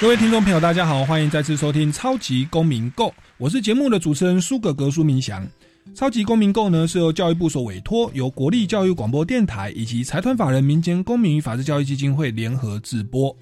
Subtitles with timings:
[0.00, 5.46] 各位听众朋友，大家好，欢迎再次收听《超级公民购》，我是节目的主持人苏格格苏明祥。
[5.94, 13.36] 《超级公民购》呢是由教育部所委托，由国立教育广播电台以及财团法人民间公民与法治教育基金会联合制播。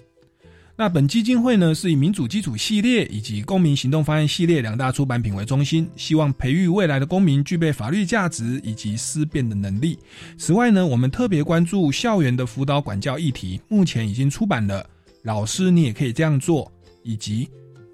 [0.75, 9.97] 那本基金会呢是以民主基础系列以及公民行动方案系列两大出版品为中心，希望培育未来的公民具备法律价值以及思辨的能力。
[10.37, 14.84] 此外呢，我们特别关注校园的辅导管教议题，目前已经出版了。
[15.29, 16.73] 老师，你也可以这样做。
[17.03, 17.47] 以及，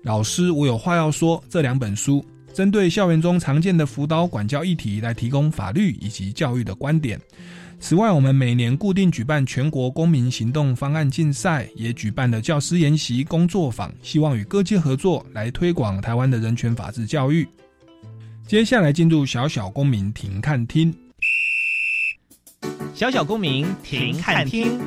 [0.04, 1.42] 老师，我有话要说。
[1.50, 7.20] 这两本书针对校园中常见的辅导管教议题，来提供法律以及教育的观点。
[7.80, 17.44] 此外，我们每年固定举办全国公民行动方案竞赛，也举办了教师研习工作坊，希望与各界合作来推广台湾的人权法治教育。
[18.46, 20.94] 接下来进入小小公民庭看厅，
[22.94, 24.78] 小小公民庭看厅。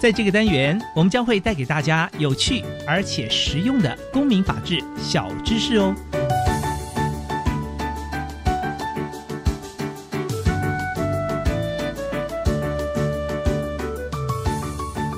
[0.00, 5.92] 在这个单元，我们将会带给大家有趣而且实用的公民法治小知识哦。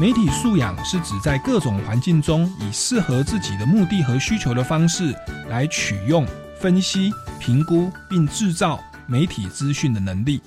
[0.01, 5.14] 媒体素养是指在各种环境中，以适合自己的目的和需求的方式
[5.51, 6.27] 来取用、
[6.58, 10.41] 分析、评估并制造媒体资讯的能力。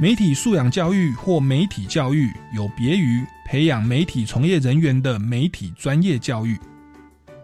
[0.00, 6.56] 媒体素养教育或媒体教育有别于培养媒体从业人员的媒体专业教育。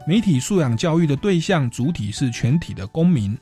[0.07, 3.37] 媒体素养教育的对象主体是全体的公民，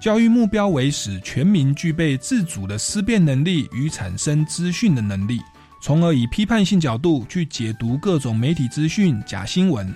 [0.00, 5.40] 教育目标为使全民具备自主的思辨能力与产生资讯的能力，
[5.80, 9.94] 从而以批判性角度去解读各种媒体资讯、假新闻。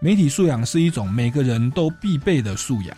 [0.00, 2.96] 媒体素养是一种每个人都必备的素养。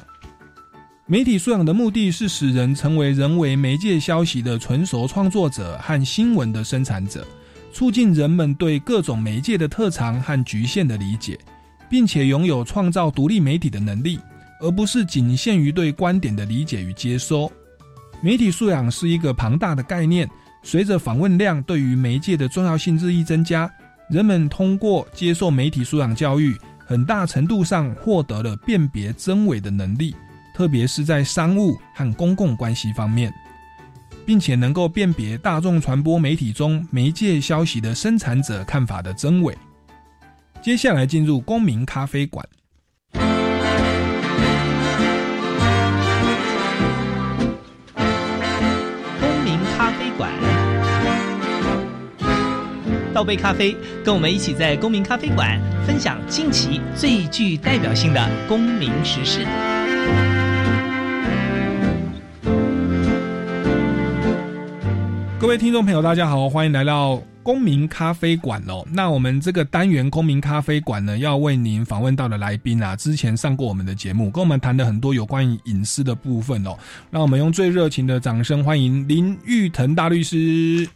[1.13, 7.23] 媒体素养的目的是使人成为人为媒介消息的纯熟创作者和新闻的生产者，
[7.71, 11.39] 促进人们对各种媒介的特长和局限的理解，
[11.91, 14.19] 并且拥有创造独立媒体的能力，
[14.63, 17.53] 而不是仅限于对观点的理解与接收。
[18.23, 20.27] 媒体素养是一个庞大的概念，
[20.63, 23.71] 随着访问量对于媒介的重要性日益增加，
[24.09, 30.17] 人们通过接受媒体素养教育，很大程度上获得了辨别真伪的能力。
[30.55, 33.33] 特别是在商务和公共关系方面，
[34.27, 39.57] 并且能够辨别大众传播媒体中媒介消息的生产者看法的真伪。
[40.61, 42.47] 接下来进入公民咖啡馆。
[49.19, 50.31] 公民咖啡馆，
[53.13, 59.45] 倒杯咖啡，跟我们一起在公民咖啡馆分享近期最具代表性的公民时事。
[65.43, 68.87] 各位听众朋友，大家好，欢迎来到公民咖啡馆哦。
[68.93, 76.77] 那我们这个单元公民咖啡馆呢，要为您访问到的来宾啊，之前上过我们的节目，跟我们谈的很多有关于隐私的部分哦。
[77.11, 80.89] 让我们用最热情的掌声欢迎林玉腾大律师。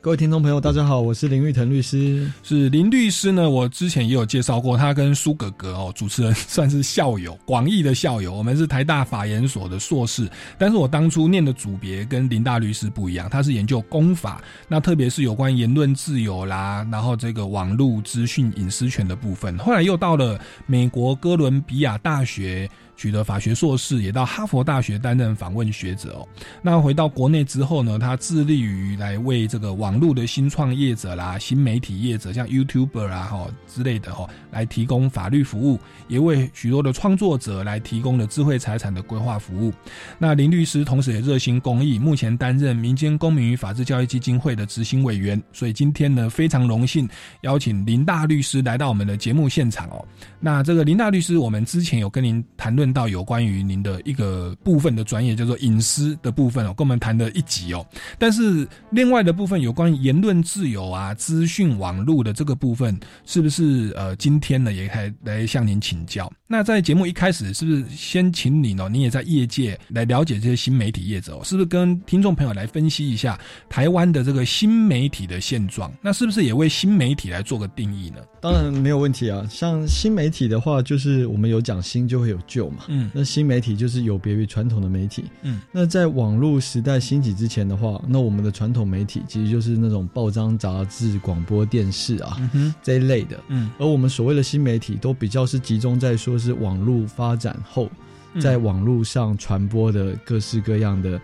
[0.00, 2.30] 各位听众朋友，大家好，我是林玉腾律师。
[2.44, 8.32] 是林律师呢，我之前也有介绍过，他跟苏格格哦，主持人算是校友，广义的校友。
[8.32, 19.58] 我们是台大法研所的硕士，但是我当初念的组别跟林大律师不一样，他是研究公法，那特别是有关言论自由啦，然后这个网络资讯隐私权的部分。
[19.58, 22.70] 后来又到了美国哥伦比亚大学。
[22.98, 26.28] 取得法学硕士，也到哈佛大学担任访问学者哦。
[26.60, 35.78] 那回到国内之后呢，他致力于来为这个网络的新创业者啦、新媒体业者，像 YouTuber 啊哈之类的哈，来提供法律服务，
[36.08, 39.72] 也为许多的创作者来提供了智慧财产的规划服务。
[40.18, 45.40] 那林律师同时也热心公益，目前担任民间公民与法治教育基金会的执行委员。
[45.52, 47.08] 所以今天呢，非常荣幸
[47.42, 50.04] 邀请林大律师来到我们的节目现场哦。
[50.40, 52.87] 那这个林大律师，我们之前有跟您谈论。
[52.92, 57.86] 到有关于您的一个部分的专业，叫做隐私的部分哦，跟我们谈的一集哦。
[58.18, 66.30] 但是另外的部分有关于言论自由啊、资讯网络的这个部分，是不是呃今天呢也还来向您请教？
[66.50, 68.88] 那在节目一开始，是不是先请你呢？
[68.90, 75.92] 你也在业界来了解这些新媒体业者哦，是不是跟听众朋友来分析一下台湾的这个新媒体的现状？
[76.00, 78.22] 那是不是也为新媒体来做个定义呢？
[78.40, 79.46] 当然没有问题啊。
[79.50, 82.84] 像新媒体的话，就是我们有讲新就会有旧嘛。
[82.88, 85.24] 嗯那新媒体就是有别于传统的媒体。
[85.42, 93.38] 嗯，那在网络时代兴起之前的话，那我们的传统媒体其实就是那种报章、杂志、广播电视啊、嗯哼，这一类的。
[93.48, 97.90] 嗯而我们所谓的新媒体，都比较是集中在说是网络发展后，
[98.34, 98.40] 嗯。
[98.40, 101.20] 在网络上传播的各式各样的。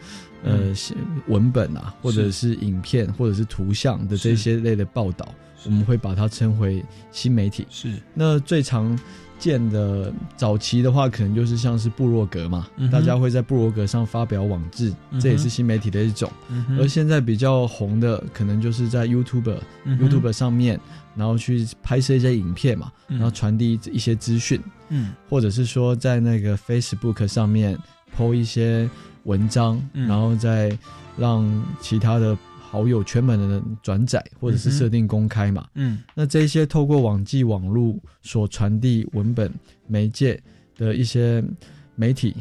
[0.46, 0.74] 呃
[1.26, 2.54] 文本啊，或者是。
[2.56, 5.26] 影片，或者是图像的这些类的报道，
[5.64, 7.66] 我们会把它称为新媒体。
[7.70, 7.94] 是。
[8.12, 8.94] 那最常
[9.38, 16.30] 见的早期的话，可能就是像是部落格嘛，嗯大家会在部落格上发表网志，嗯这也是新媒体的一种。
[16.50, 16.78] 嗯。
[16.78, 20.78] 而现在比较红的，可能就是在 YouTube、嗯 YouTube 上面，
[21.16, 23.16] 然后去拍摄一些影片嘛，嗯。
[23.16, 25.12] 然后传递一些资讯，嗯。
[25.28, 27.78] 或者是说在那个 Facebook 上面
[28.16, 28.88] PO 一些
[29.24, 30.06] 文章，嗯。
[30.08, 30.76] 然后再
[31.16, 35.66] 让其他的好友圈们的人转载，或者是设定公开嘛。
[35.74, 36.00] 嗯。
[36.14, 39.52] 那这些透过网际网络所传递文本
[39.86, 40.42] 媒介
[40.76, 41.42] 的一些
[41.94, 42.34] 媒体，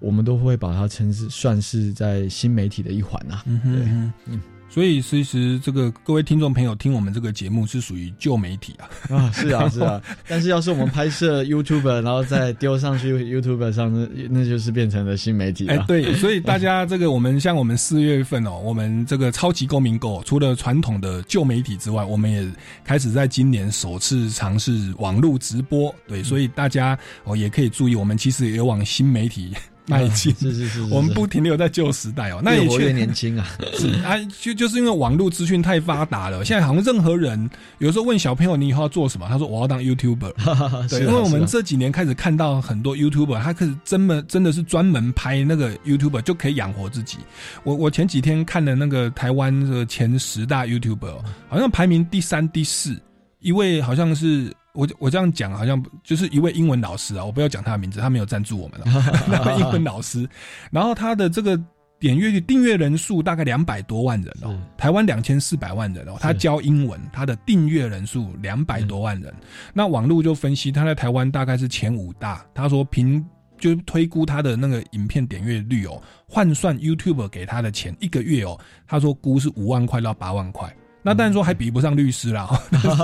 [0.00, 3.42] 我们都会把它称之算是在新媒体的一环啊。
[3.46, 4.38] 嗯哼对
[4.74, 8.74] 所以其实这个各位听众朋友听我们这个节目是属于旧媒体
[9.08, 10.02] 啊，啊，是啊， 是啊。
[10.26, 15.74] 但是要是我们拍摄 YouTube，然后再丢上去 YouTube 上，那那就是变成了新媒体了。
[15.74, 22.44] 哎，对，所以大家这个我们像我们四月份哦，我们这个超级公民购，除了传统的旧媒体之外，我们也
[22.82, 25.94] 开始在今年首次尝试网络直播。
[26.08, 29.54] 对，所以大家哦也可以注意，我们其实也往新媒体
[29.88, 30.34] 迈进。
[30.36, 33.46] 是是是是，我们不停留在旧时代哦，那也确年轻啊。
[33.76, 40.32] 是啊，就就是因为网络资讯太发达了，现在好像任何人有时候问小朋友你以后要做什么，他说我要当 YouTuber。
[40.88, 47.18] 对，啊因为我们这几年开始看到很多 YouTuber，他可是真的真的是专门拍那个 YouTuber 就可以养活自己。
[47.62, 52.98] 我我前几天看了那个台湾的前十大 YouTuber，哦好像排名第三、第四，
[53.40, 54.50] 一位好像是。
[54.74, 58.86] 我我这样讲好像就是一位英文老师啊，我不要讲他的名字，他没有赞助我们了。
[59.26, 60.28] 那 位英文老师，
[60.70, 61.56] 然后他的这个
[62.00, 69.32] 点阅率订阅人数大概两百多万人哦，台湾两千四百万人哦，他教英文，他的订阅人数两百多万人。
[69.72, 73.24] 那网络就分析他在台湾大概是前五大，他说凭
[73.58, 80.74] 就推估他的那个影片点阅率哦，换算 YouTube 给他的钱一个月哦，他说估是五万块到八万块。
[81.06, 82.48] 那当然说还比不上律师啦，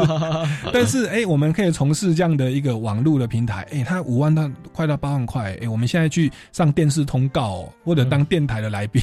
[0.73, 9.03] 但是 哎、我们可以从事这样的一个网络的平台，哎、他五万到快到八万块，哎、我们现在去上电视通告、哦、或者当电台的来宾，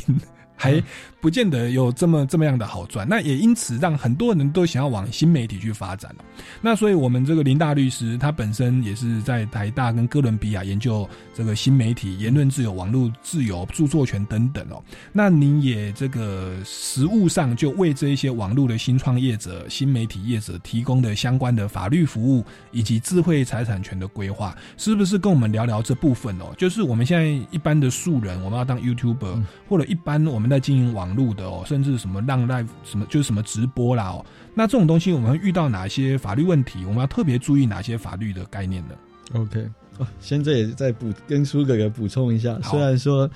[0.58, 0.84] 还
[1.22, 3.08] 不见得有这么这么样的好赚。
[3.08, 6.26] 那也因此让很多人都想要往新媒体去发展了。
[6.62, 14.84] 那所以我们这个林大律师，他本身也是在台大跟哥伦比亚研究这个新媒体、言论自由、网络自由、著作权等等哦。
[15.14, 26.54] 那您也这个实务上就为这一些网络的新创业者、新媒体业者提供的相关的法律服务以及智慧财产权的规划，是不是跟我们聊聊这部分哦？
[26.58, 36.86] 就是我们现在一般的素人，我们要当 YouTuber，、或者一般我们在经营网络的哦，甚至什么浪 live 什么就是什么直播啦哦，那这种东西我们会遇到哪些法律问题？
[36.86, 38.96] 我们要特别注意哪些法律的概念呢
[39.34, 43.30] ？OK，哦，现在也再补跟苏哥哥补充一下，虽然说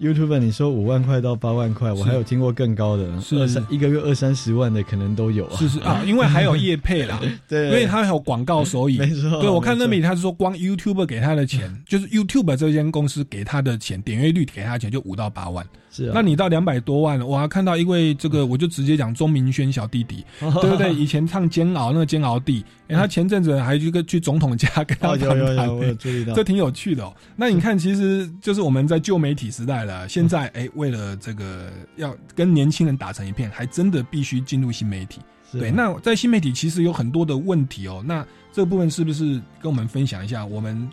[0.00, 5.56] YouTube 你说五万块到八万块，我还有听过更高的，是二三一个月二三十万的可能都有啊。
[5.58, 8.96] 是是啊，因为还有业配啦， 对，因为他还有广告收益。
[8.98, 15.66] 没错，对，我看那没错媒体他是说，光 YouTube 给他的钱，就是 YouTube 这间公司给他的钱，点阅率给他的钱就五到八万。
[15.92, 20.94] 是啊，那你到两百多万，我还看到一位这个，我就直接讲钟明轩小弟弟， 对不对？
[20.94, 27.12] 以前唱《煎熬》那个煎熬弟，哎，他前阵子还去个去总统家跟他哦，谈有有谈有，我有注意到这，挺有趣的哦。
[27.34, 35.20] 那你看，其实就是我们在旧媒体时代了，现在哎，为了这个要跟年轻人打成一片，还真的必须进入新媒体。
[35.52, 38.02] 对，那在新媒体其实有很多的问题哦。
[38.06, 40.46] 那这个部分是不是跟我们分享一下？
[40.46, 40.88] 我们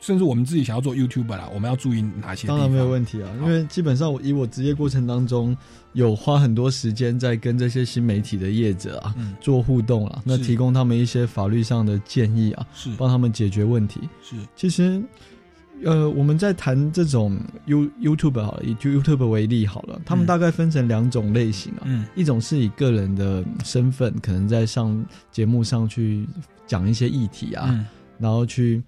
[0.00, 2.48] 甚至我们自己想要做 YouTube 啦，我们要注意哪些？
[2.48, 5.54] 当然没有问题啊，因为基本上我以我职业过程当中，
[5.92, 14.00] 有花很多时间在跟这些新媒体的业者啊嗯，做互动啊，那提供他们一些法律上的建议啊，是帮他们解决问题。
[14.22, 15.02] 是其实，
[15.84, 21.82] 呃，我们在谈这种 You YouTube 好了，以就 YouTube 为例好了，他们嗯大概分成两种类型啊。
[21.84, 22.04] 嗯。
[22.14, 26.26] 一种是以个人的身份，可能在上节目上去
[26.66, 27.86] 讲一些议题啊，嗯。
[28.18, 28.82] 然后去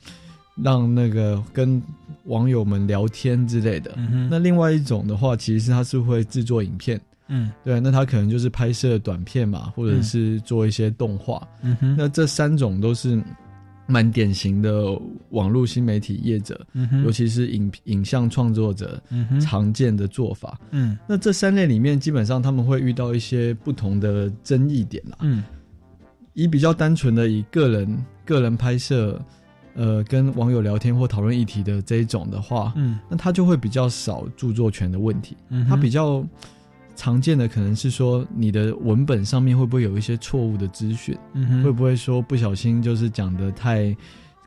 [0.57, 1.81] 让那个跟
[2.25, 3.95] 网友们聊天之类的。
[3.97, 7.53] 嗯，那另外一种的话，其实他是会制作影片，嗯。
[7.65, 11.47] 对，那他可能就是拍摄短片嘛，或者是做一些动画。
[11.63, 13.23] 嗯哼，那这三种都是
[13.91, 14.97] 蛮典型的
[15.31, 20.59] 网络新媒体业者，嗯，尤其是影影像创作者嗯，常见的做法。
[20.71, 25.19] 嗯那这三类里面，基本上他们会遇到一些不同的争议点啦。
[25.21, 25.43] 嗯
[26.33, 29.21] 以比较单纯的以个人个人拍摄，
[29.75, 35.37] 呃，跟网友聊天或讨论议题的这一种的话，嗯那他就会比较少著作权的问题。
[35.49, 36.25] 嗯，他比较
[37.01, 41.17] 常见的可能是说，你的文本上面会不会有一些错误的资讯？
[41.33, 43.87] 嗯哼，会不会说不小心就是讲的太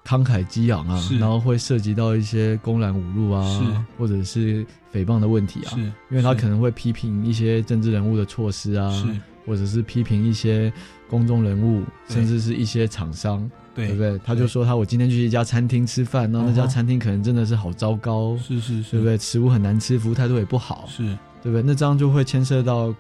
[0.06, 3.66] 慷慨激昂啊是，然后会涉及到一些公然侮辱啊，是。
[3.98, 5.74] 或者是诽谤的问题啊？
[5.74, 9.08] 是，因为他可能会批评一些政治人物的措施啊，是。
[9.48, 10.72] 或者是批评一些
[11.10, 14.18] 公众人物，甚至是一些厂商，对对不对？
[14.24, 19.18] 他就说他我今天去一家餐厅吃饭，然后那家餐厅可能真的是好糟糕，是是是，对不对？
[19.18, 21.62] 食物很难吃，服务态度也不好，是，对不对？
[21.62, 22.96] 那这样就会牵涉到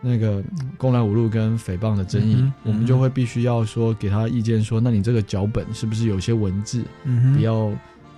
[0.00, 0.42] 那个
[0.76, 7.70] 公然侮辱跟诽谤的争议，我们就会必须要说给他意见说，那你这个脚本是不是有些文字嗯哼，不，要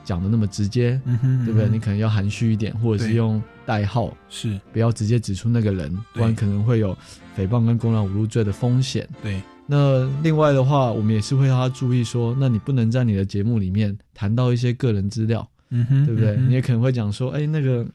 [0.04, 1.68] 讲的那么直接，嗯哼，对不对？
[1.68, 4.58] 你可能要含蓄一点，或者是用代号，是。
[4.72, 6.96] 不要直接指出那个人，不然可能会有
[7.36, 9.08] 诽谤跟公然侮辱罪的风险。
[9.22, 16.36] 对，那另外的话，我们也是会让他注意说，那你不能在你的节目里面谈到一些个人资料，嗯哼，对不对？
[16.36, 17.86] 嗯你也可能会讲说，哎，那个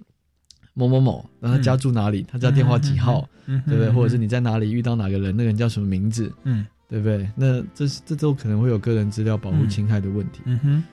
[0.88, 2.26] 某某某，那他家住哪里？
[2.32, 3.28] 他家电话几号？？
[3.46, 3.90] 对不对？
[3.90, 6.32] 或者是嗯你在哪里遇到哪个人，那个人叫什么名字？
[6.44, 7.30] 嗯对不对？
[7.36, 10.42] 那这这都可能会有个人资料保护嗯侵害的问题。
[10.46, 10.84] 嗯哼，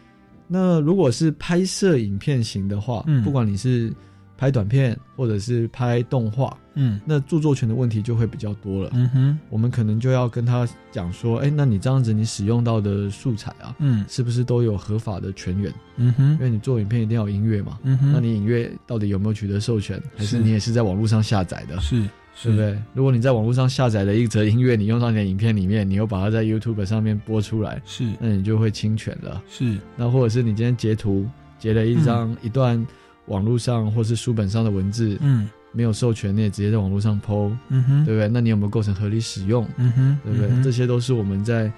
[0.48, 3.92] 那如果是拍摄影片型的话，嗯不管你是
[4.36, 8.90] 拍短片或者是拍动画，嗯那著作权的问题就会比较多了。
[8.94, 15.72] 嗯哼，我们可能就要跟他讲说，哎，那你这样子你使用到的素材啊，嗯是不是都有合法的权源？
[15.96, 20.00] 嗯哼因，为你做影片一定要有音乐嘛，嗯哼，那你音乐到底有没有取得授权？
[20.16, 21.80] 还是是你也是在网络上下载的？
[21.80, 22.02] 是
[22.42, 22.58] 对不？
[22.58, 22.78] 对？
[22.92, 29.42] 如果你在网络上下载了一则音乐，你用到你的影片里面，你又把它在 YouTube 上面播出来，是那你就会侵权了。
[29.48, 31.26] 是那或者是你今天截图
[31.58, 32.86] 截了一张、一段
[33.28, 38.28] 网络上或是书本上的文字，嗯没有授权，你也直接在网络上 PO，嗯哼，对不对？
[38.28, 39.68] 那你有没有构成合理使用？
[39.76, 40.48] 嗯哼，对不对？
[40.50, 41.70] 嗯这些都是我们在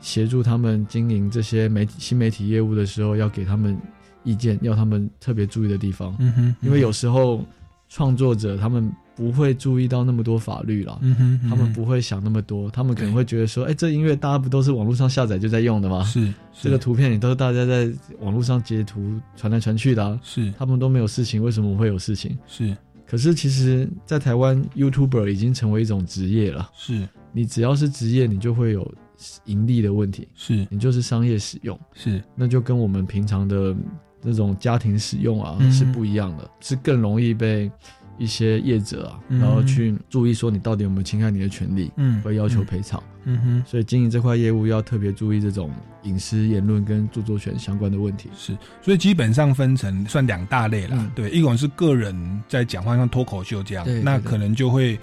[0.00, 3.76] 协助他们经营这些媒体新媒体业务的时候，要给他们
[4.24, 6.16] 意见，要他们特别注意的地方。
[6.18, 7.44] 嗯哼，因为有时候
[7.90, 10.98] 创作者他们不会注意到那么多法律啦。
[11.02, 16.02] 嗯哼，他们不会想那么多，他们可能会觉得说，哎，这音乐大家不都是网络上下载就在用的吗？
[16.04, 17.90] 是这个图片也都是大家在
[18.20, 22.36] 网络上截图传来传去的、啊，是他们都没有事情，为什么会有事情？
[22.48, 22.74] 是
[23.12, 26.70] 可是其实，在台湾，YouTuber 已经成为一种职业了。
[26.74, 27.06] 是。
[27.30, 28.90] 你只要是职业，你就会有
[29.44, 30.66] 盈利的问题，是。
[30.70, 32.24] 你就是商业使用，是。
[32.34, 33.76] 那就跟我们平常的
[34.22, 35.70] 那种家庭使用啊、嗯。
[35.70, 37.70] 是不一样的，是更容易被
[38.22, 43.02] 一些业者啊，嗯然后去注意说你到底有没有侵害你的权利，嗯会要求赔偿。
[43.24, 43.64] 嗯哼。
[43.66, 45.70] 所以经营这块业务要特别注意这种
[46.04, 48.28] 隐私言论跟著作权相关的问题。
[48.36, 50.96] 是，所以基本上分成算两大类啦。
[50.96, 52.14] 嗯对，一种是个人
[52.48, 54.96] 在讲话，像脱口秀这样，那可能就会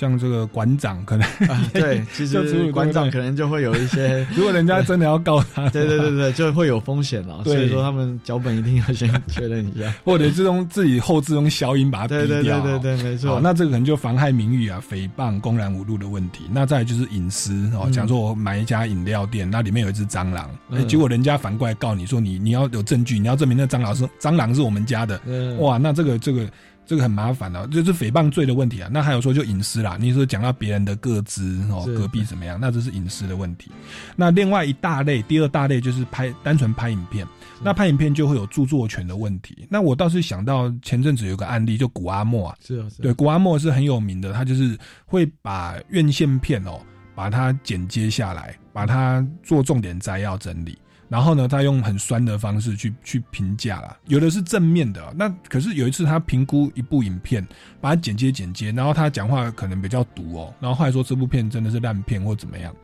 [0.00, 7.44] 像这个馆长，可能啊， 对，其实馆长可能就会有一些，如果人家真的要告他，对对对对， 就会有风险了。
[7.44, 9.92] 所以说他们脚本一定要先确认一下。
[10.02, 12.62] 或者是用自己后置用消音把它对对逼掉哦。
[12.62, 13.38] 对对对，没错。
[13.42, 16.44] 那这个可能就妨害名誉啊、诽谤、公然侮辱的问题。
[16.50, 20.48] 那再来就是隐私哦，嗯讲说我买一家饮料店，那里面有一只蟑螂，
[20.88, 26.48] 结果人家反过来告你说你你要有证据，你要证明那蟑螂是蟑螂是我们家的，嗯哇，那这个这个
[26.90, 28.90] 这个很麻烦哦，就是诽谤罪的问题啊。
[28.92, 33.70] 那还有说就隐私啦，你说讲到别人的个资哦，隔壁怎么样，那这是隐私的问题。
[34.16, 37.24] 那另外一大类，第二大类就是拍单纯拍影片，
[37.62, 39.68] 那拍影片就会有著作权的问题。
[39.70, 46.80] 那我倒是想到前阵子有个案例，就古阿莫啊，是啊，是啊对，古阿莫是很有名的，他就是会把院线片哦，
[47.14, 50.76] 把它剪接下来，把它做重点摘要整理。
[51.10, 55.12] 然后呢，他用很酸的方式去去评价啦，有的是正面的。
[55.16, 57.46] 那可是有一次他评估一部影片，
[57.80, 62.74] 把它剪接剪接，然后他讲话可能比较毒哦，然后后来说这部片真的是烂片或怎么样，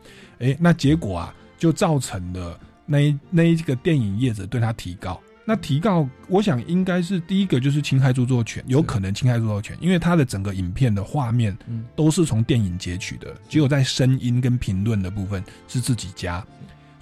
[0.40, 5.20] 诶，那结果啊就造成了那一那一个电影业者对他提告。
[5.48, 11.84] 那提告，我想应该是第一个就是侵害著作权，有可能侵害著作权，因为他的整个影片的画面嗯。
[11.94, 16.44] 都是从电影截取的，只有在声音跟评论的部分是自己加，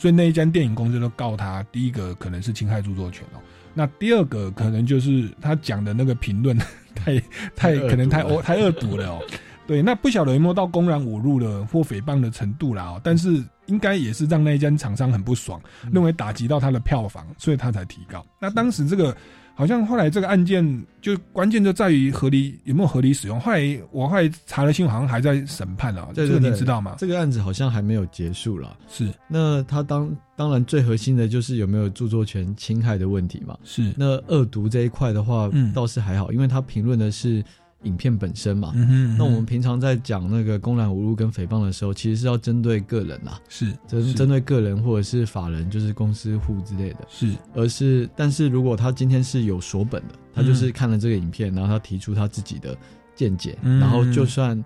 [0.04, 1.64] 所以那一间电影公司都告他。
[1.72, 3.40] 第一个可能是侵害著作权哦，
[3.72, 6.54] 那第二个可能就是他讲的那个评论
[6.94, 7.18] 太
[7.56, 9.22] 太可能太太恶毒了哦。
[9.66, 18.22] 对，那不晓得有没有到公然侮辱了或诽谤的程度啦、哦，但是应该也是让那一间厂商很不爽，嗯认为打击到他的票房，所以他才提高。
[18.38, 19.16] 那当时这个
[19.54, 23.38] 好像后来这个案件就关键就在于合理有没有合理使用。
[23.38, 26.96] 后来我后来查了新闻，好像还在审判啊，这个知道吗？
[26.98, 28.76] 这个案子好像还没有结束了。
[28.88, 33.56] 是那他当当然最核心的就是有没有著作权侵害的问题嘛。
[33.62, 37.44] 是，那恶毒这一块的话，嗯倒是还好，因为他评论的是
[37.84, 38.72] 影片本身嘛。
[38.74, 44.12] 嗯哼，那我们平常在讲那个公然侮辱跟诽谤的时候，其实是要针对个人啦，是针是。
[44.12, 46.98] 针对个人或者是法人，就是公司户之类的。
[47.08, 47.32] 是。
[47.54, 52.76] 而是，但是如果他今天是有所本的，他就是看了这个影片，然后他提出他自己的
[53.14, 54.62] 见解，嗯然后就算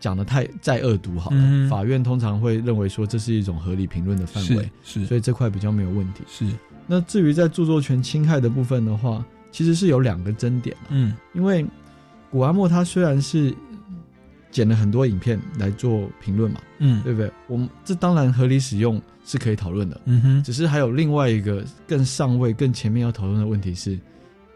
[0.00, 5.06] 讲的太再恶毒好了，嗯法院通常会认为说这是一种合理评论的范围，是是。
[5.06, 6.22] 所以这块比较没有问题。
[6.28, 6.46] 是。
[6.86, 11.14] 那至于在著作权侵害的部分的话，其实是有两个争点，嗯。
[11.34, 11.64] 因为
[12.30, 13.54] 古阿莫他虽然是
[14.50, 17.02] 剪了很多影片来做评论嘛，嗯。
[17.02, 17.30] 对不对？
[17.46, 20.42] 我们这当然合理使用是可以讨论的，嗯哼。
[20.42, 23.98] 只是还有另外一个更上位、更前面要讨论的问题是，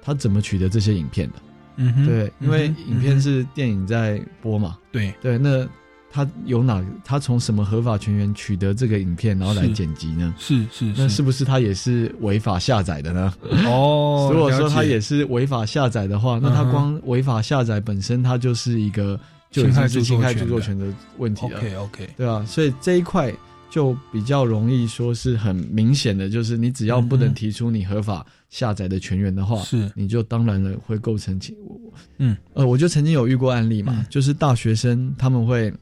[0.00, 1.34] 他怎么取得这些影片的？
[1.76, 2.06] 嗯哼。
[2.06, 5.14] 对，因为影片是电影在播嘛，对。
[5.20, 5.66] 对，那
[6.12, 6.85] 他有哪？
[7.02, 10.35] 他从什么合法权源取得这个影片，然后来剪辑呢？
[10.38, 13.33] 是是那是不是他也是违法下载的呢？
[13.66, 19.19] 哦， 如果说他也是违法下载的话，那他光违法下载本身，他就是一个
[19.50, 21.59] 就已经是侵害著作权的问题了。
[21.59, 23.33] OK OK 对啊，所以这一块
[23.72, 29.90] 就比较容易说是很明显的，就是你只要不能提出你合法下载的权源的话，是。
[29.94, 31.56] 你就当然了会构成侵。
[32.18, 32.36] 嗯。
[32.52, 34.06] 呃，我就曾经有遇过案例嘛，嗯。
[34.10, 35.72] 就是大学生他们会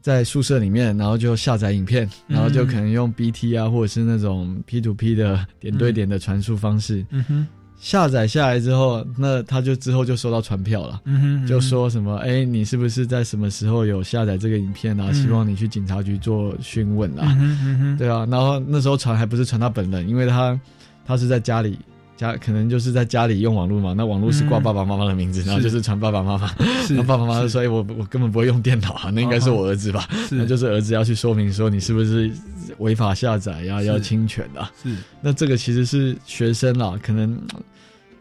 [0.00, 2.34] 在宿舍里面，然后就下载影片，嗯。
[2.34, 7.04] 然后就可能用 BT 啊，或者是那种 P to P 的点对点的传输方式。
[7.10, 7.46] 嗯哼
[7.82, 11.00] 下载下来之后，那他就之后就收到传票了。
[11.04, 12.14] 嗯哼就说什么？
[12.18, 15.08] 哎、你是不是在什么时候有下载这个影片啊？
[15.10, 17.22] 嗯希望你去警察局做讯问啊。
[17.24, 20.58] 嗯哼嗯哼对啊，然后那时候传还不是传他本人，因为他
[21.04, 21.76] 他是在家里
[22.22, 23.92] 家，可能就是在家里用网络嘛。
[23.96, 26.48] 那网络是挂嗯爸爸妈妈的名字，然后就是传爸爸妈妈。
[26.86, 30.08] 是那爸爸妈妈就是说：“哎、我我根本不会用电脑啊，那应该是我儿子吧？
[30.28, 32.30] 是那就是儿子要去说明说你是不是
[32.78, 34.70] 违法下载呀、是要侵权的、啊。
[34.82, 37.60] 是那这个其实是学生啦，可能嗯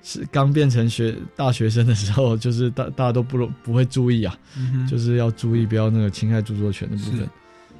[0.03, 7.29] 是刚变成学大学生的时候，就是大大家都不不会注意啊，嗯就是要注意不要那个侵害著作权的部分。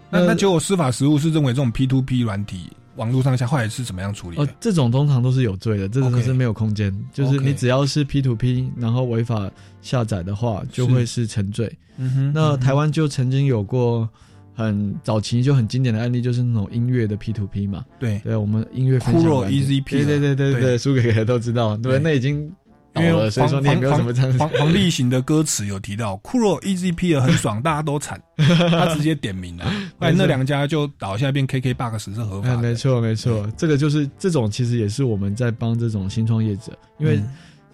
[0.10, 4.44] 那那呃结果司法实务是认为这种 P to P 软体网络上下后来是怎么样处理的？
[4.44, 4.48] 哦，？
[4.60, 6.94] 这种通常都是有罪的，这种是没有空间。
[7.14, 9.50] 就是你只要是 P to P，然后违法
[9.82, 11.72] 下载的话，就会是沉罪。
[11.98, 14.08] 嗯哼那台湾就曾经有过
[14.54, 17.86] 很早期就很经典的案例，就是那种音乐的 P to P 嘛。
[18.00, 18.20] 对。
[18.20, 22.56] 对，我们音乐分享 Kuro EZP 对对对对对对，苏给谁都知道，对，那已经倒
[22.96, 29.66] 因为了，所以说你也没有什么这样黄 黄立行的歌词有提到，Kuro EZP 的很爽，大家都惨，他直接点名了。
[29.98, 32.62] 后来那两家就倒，现在变 KK Box 是合法哎，的。
[32.62, 37.30] 没错没错，这个就是这种其实也是我们在帮这种新创业者，因为嗯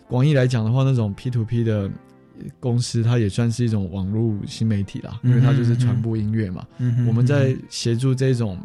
[0.07, 1.89] 广义来讲的话，那种 P to P 的
[2.59, 6.63] 公司，它也算是一种网络新媒体啦，因为它就是传播音乐嘛。
[6.77, 8.57] 嗯哼我们在协助这种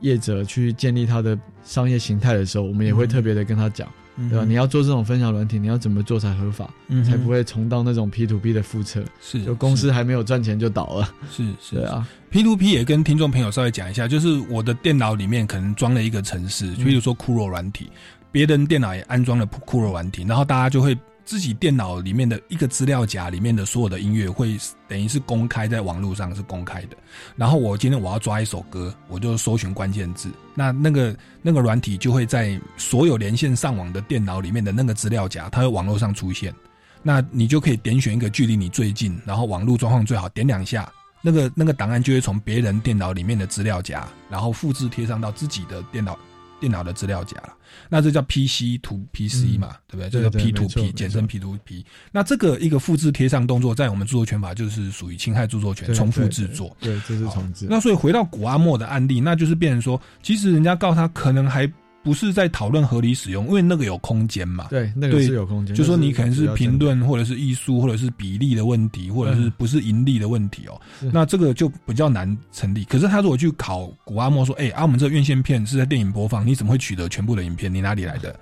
[0.00, 3.88] 业者去建立他的商业形态的时候，我们也会特别的跟他讲，
[4.18, 4.44] 嗯对吧？
[4.44, 11.08] 你要做这种分享软体，你要怎么做才合法，嗯才不会重蹈那种 P to P 的覆辙，是就公司还没有赚钱就倒了。
[11.30, 17.90] 是 是对啊，P to P 也跟听众朋友稍微讲一下，就是我的电脑里面可能装了一个程式，嗯比如说 Kuro 软体，
[18.32, 20.96] 别人电脑也安装了 Kuro 软体，然后大家就会
[21.28, 26.96] 自己电脑里面的一个资料夹里面的所有的音乐会等于是公开在网络上是公开的。
[27.36, 36.50] 然后我今天我要抓一首歌，我就搜寻关键字，那那个那个软体就会在所有连线上网的电脑里面的那个资料夹，它会网络上出现。
[37.02, 46.18] 那你就可以点选一个距离你最近，然后网络状况最好，点两下，那个那个档案就会从别人电脑里面的资料夹，然后复制贴上到自己的电脑
[46.60, 47.54] 电脑的资料夹了。
[47.88, 50.10] 那这叫 PC to PC 嘛，对不对？
[50.10, 51.84] 这叫对对 P to P，简称 P to P。
[52.10, 56.74] 那这个一个复制贴上动作，在我们著作权法就是属于侵害著作权重复制作。
[56.80, 57.66] 对，对这是重置。
[57.68, 61.70] 那所以回到古阿莫的案例，那就是变成说，其实人家告他可能还
[62.08, 64.66] 不是在讨论合理使用，因为那个有空间嘛。
[64.70, 70.80] 对，那个是有空间，就说你可能是评论，或者是艺术，或者是比例的问题，或者是嗯不是盈利的问题哦。
[70.98, 72.82] 是那这个就比较难成立。
[72.84, 77.70] 可是他如果去考古阿莫说，哎、啊，我们这个院线片是在电影播放，你怎么会取得全部的影片？
[77.70, 78.34] 你哪里来的？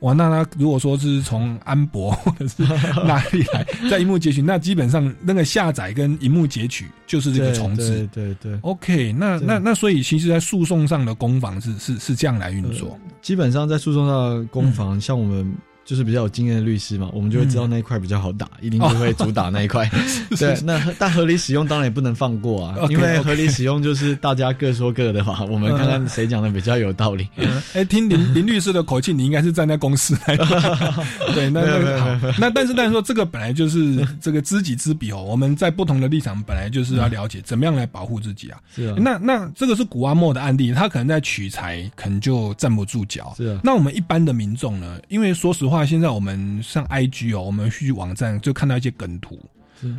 [0.00, 2.62] 哇，那他如果说是从安博或者是
[3.04, 8.08] 哪里来，在荧幕截取，那基本上那个下载跟荧幕截取就是这个重置。
[8.12, 8.58] 对对对。
[8.62, 12.98] OK，那那那所以其实，在诉讼上的攻防是是是这样来运作。
[13.20, 15.54] 基本上在诉讼上的攻防，像我们
[15.90, 19.90] 就是比较有经验的律师嘛，我们就会知道那一块比较好打，一定就会主打那一块。
[20.38, 27.26] 对，那但合理使用当然也不能放过啊，因为合理使用就是大家各说各的嘛，我们看看谁讲的比较有道理。
[27.72, 30.36] 哎，听林林律师的口气，你应该是站在公司来。
[31.34, 38.60] 对，那那那但是但是说这个本来就是这个知己知彼哦，我们在不同的立场本来就是要了解怎么样来保护自己啊。
[38.72, 43.34] 是啊，那那这个是古阿莫的案例，他可能在取材可能就站不住脚。
[43.36, 44.96] 是啊，那我们一般的民众呢？
[45.08, 45.79] 因为说实话。
[45.80, 49.40] 那现在我们上 IG 哦，我们去网站就看到一些梗图，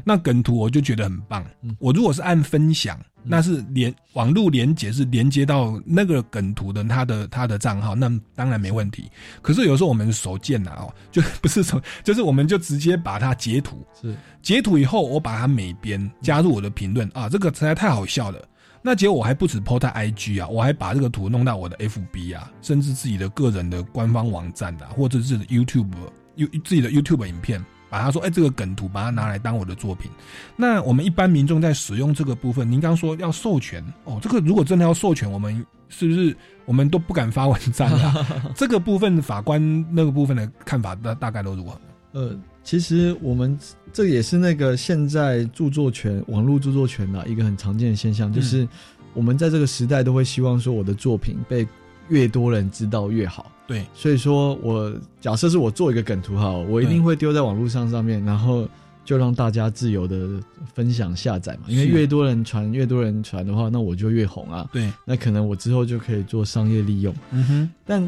[0.06, 1.44] 那梗图我就觉得很棒。
[1.80, 9.10] 我如果是按分享，那是连网络连接是连接到那个梗图的他的他的账号，那当然没问题。
[9.41, 14.15] 可是有时候我们手贱呐哦， 就不是手，就是我们就直接把它截图，是。
[14.44, 18.39] 截图以后我把它美编加入我的评论啊，这个实在太好笑了。
[18.84, 25.91] 那结果我还不止 po 在 IG 啊，我还把这个图弄到我的 FB 啊，甚至自己的个人的官方网站啊，或者是 YouTube
[26.36, 30.10] 有自己的 YouTube 影片，把他说，哎，这个梗图把它拿来当我的作品。
[30.56, 38.26] 那我们一般民众在使用这个部分，您刚说要授权哦，这个如果真的要授权，我们是不是我们都不敢发文章啊？
[38.56, 41.80] 这个部分法官那个部分的看法大大概都如何？
[42.12, 42.36] 呃。
[42.63, 43.58] 其实我们
[43.91, 48.67] 这也是那个现在著作权、网络著作权的一个很常见的现象，就是
[49.15, 51.67] 我们在这个时代都会希望说，我的作品被
[52.08, 53.52] 越多人知道越好。
[53.65, 58.69] 对，所以说我假设是我做一个梗图哈，我一定会丢在网络上上面，然后
[59.04, 60.39] 就让大家自由的
[60.71, 61.62] 分享下载嘛。
[61.67, 64.69] 因为越多人传，越多人传的话，那我就越红啊。
[64.71, 67.12] 对，那可能我之后就可以做商业利用。
[67.32, 68.08] 嗯哼，但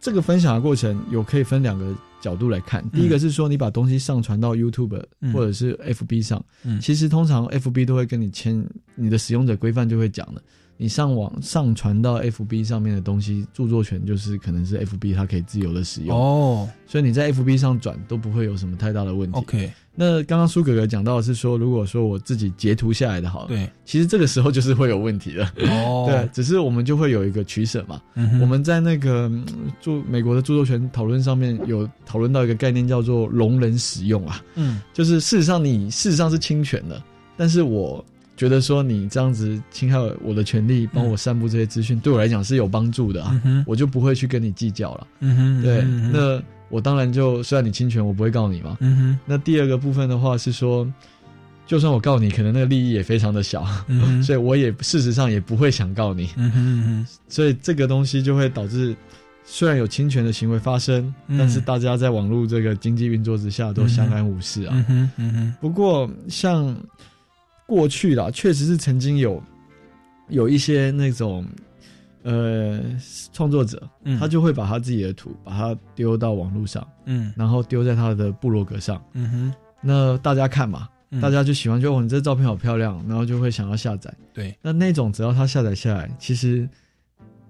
[0.00, 1.94] 这个分享的过程有可以分两个。
[2.20, 6.44] 角度来看，第一个是说你把东西上传到 YouTube 或者是 FB 上，
[6.78, 8.62] 其实通常 FB 都会跟你签
[8.94, 10.42] 你的使用者规范，就会讲的，
[10.76, 19.38] 你上网上传到 FB 上面的东西，著作权就是可能是 FB 它可以自由的使用哦，所以你在 FB 上转都不会有什么太大的问题。
[19.38, 19.72] OK。
[20.02, 28.00] 那刚刚苏哥哥讲到的是说，如果说我自己截图下来的，好，对，其实这个时候就是会有问题的，哦， 对，只是我们就会有一个取舍嘛。
[28.40, 29.30] 我们在那个
[29.78, 37.02] 著美国的著作权讨论上面有讨论到一个概念叫做容人使用啊，嗯，就是事实上你事实上是侵权的，
[37.36, 38.02] 但是我
[38.38, 46.42] 觉得说你这样子侵害我的权利，帮我散布这些资讯，对我来讲是有帮助的啊，我就不会去跟你计较了，嗯哼，对，那。
[46.70, 48.76] 我当然就虽然你侵权，我不会告你嘛。
[48.80, 49.18] 嗯哼。
[49.26, 50.90] 那第二个部分的话是说，
[51.66, 53.66] 就算我告你，可能那个利益也非常的小，
[54.24, 56.30] 所以我也事实上也不会想告你。
[56.36, 57.06] 嗯哼。
[57.28, 58.96] 所以这个东西就会导致，
[59.44, 64.70] 虽然有侵权的行为发生，但是大家在网络这个经济运作之下都相安无事啊。
[64.72, 65.10] 嗯哼。
[65.16, 65.54] 嗯哼。
[65.60, 66.76] 不过像
[67.66, 69.42] 过去啦，确实是曾经有
[70.28, 71.44] 有一些那种。
[72.22, 72.80] 呃，
[73.32, 73.82] 创作者
[74.18, 80.88] 他就会把他自己的图，把它丢到网络上，嗯，然后丢在他的部落格上，嗯哼，那大家看嘛，
[81.20, 86.68] 大家就喜欢，就哦，你这照片好漂亮，然后就会想要下载，对，那那种只要他下载下来，其实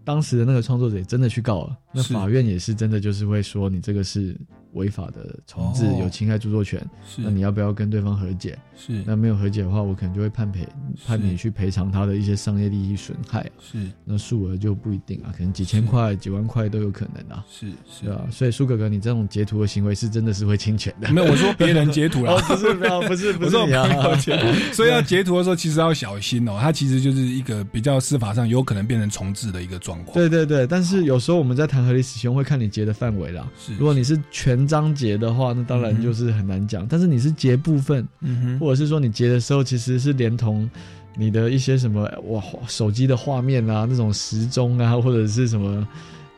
[0.05, 4.37] 当时的那个创作者也真的去告了，那法院也是真的就是会说你这个是。
[4.75, 6.81] 违法的重置有侵害著作权，
[7.17, 8.57] 那你要不要跟对方和解？
[8.77, 10.65] 是，那没有和解的话，我可能就会判赔，
[11.05, 13.45] 判你去赔偿他的一些商业利益损害。
[13.59, 17.45] 是，那数额就不一定啊，可能几千块、几万块都有可能啊。
[17.51, 21.13] 是，是啊，所以苏哥哥，你这种截图的行为是真的是会侵权的。
[21.13, 23.85] 没有，我说别人截图了， 不是，不是，不是 你啊。
[24.73, 26.57] 所以要截图的时候，其实要小心哦。
[26.61, 30.15] 它其实就是一个比较司法上有可能变成重置的一个状况。
[30.15, 33.47] 对对对，但是有时候我们在谈合理使用，会看你截的范围啦。
[33.59, 35.51] 是，如果你是全章节的话。
[35.53, 40.71] 那当然就是很难讲，但是你是截部分，嗯或者是说你截的时候其实是连同
[41.17, 45.85] 你的一些什么哇手机的画面啊，那种时钟啊，或者是什么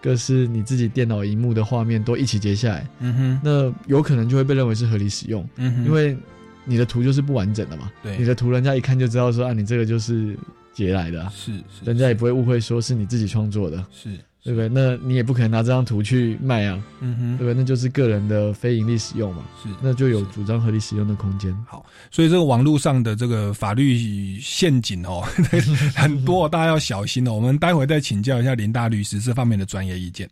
[0.01, 6.17] 各式你自己电脑荧幕的画面都一起截下来，嗯哼，那有可能就会被认为是合理使用，嗯哼，因为
[6.65, 10.35] 你的图就是不完整的嘛，对，你的图人家一看就知道说啊，你这个就是
[10.73, 14.19] 截来的，是是，人家也不会误会说是你自己创作的，是。
[14.45, 14.69] 对不对？
[14.69, 17.55] 那你也不可能拿这张图去卖啊，嗯哼，对不对？
[17.55, 21.57] 那就是个人的非盈利使用嘛，是，那就有主张合理使用的空间。
[21.69, 25.23] 好，所以这个网络上的这个法律陷阱哦，
[25.95, 27.33] 很多，大家要小心哦。
[27.33, 30.29] 我们待会再请教一下林大律师这方面的专业意见。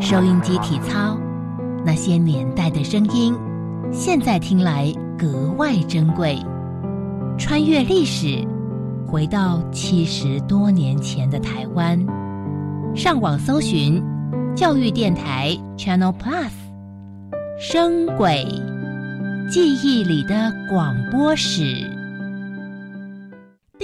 [0.00, 1.16] 收音机体操，
[1.84, 3.34] 那些年代的声音，
[3.92, 6.38] 现在听来格外珍贵。
[7.38, 8.44] 穿越历史，
[9.06, 11.98] 回到七十多年前的台湾，
[12.94, 14.02] 上网搜寻
[14.56, 16.50] 教育电台 Channel Plus，
[17.58, 18.44] 声轨，
[19.48, 21.99] 记忆里的广播史。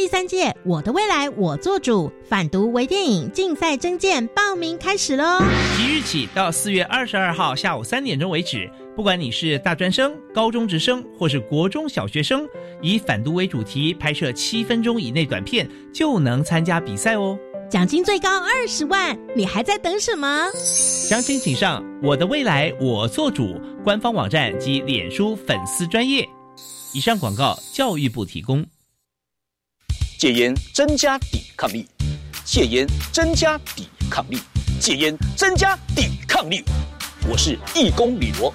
[0.06, 5.40] 第三届“我的未来我做主”反毒微电影竞赛征件报名开始喽！
[5.76, 12.48] 即日起到四月二十二号下午三点钟为止，不管你是大专生、高中职生或是国中小学生，
[12.80, 17.36] 以反毒为主题拍摄七分钟以内短片就能参加比赛哦！
[17.68, 20.46] 奖金最高二十万，你还在等什么？
[20.54, 26.24] 详情请上“我的未来我做主”官方网站及脸书粉丝专业。
[26.94, 28.64] 以上广告，教育部提供。
[30.18, 31.86] 戒烟增加抵抗力，
[32.42, 34.38] 戒烟增加抵抗力，
[34.80, 36.64] 戒烟增加抵抗力。
[37.28, 38.50] 我是义工李罗，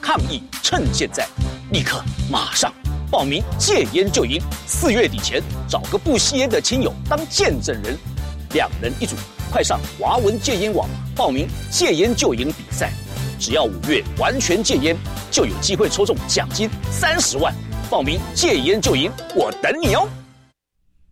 [0.00, 1.26] 抗疫趁现在，
[1.72, 2.72] 立刻马上
[3.10, 4.40] 报名戒烟就赢。
[4.64, 7.98] 四月底前找个不吸烟的亲友当见证人，
[8.54, 9.16] 两人一组，
[9.50, 12.92] 快上华文戒烟网报名戒烟就营比赛。
[13.40, 14.96] 只要五月完全戒烟，
[15.32, 17.52] 就有机会抽中奖金三十万。
[17.90, 20.08] 报名戒烟就营，我等你哦。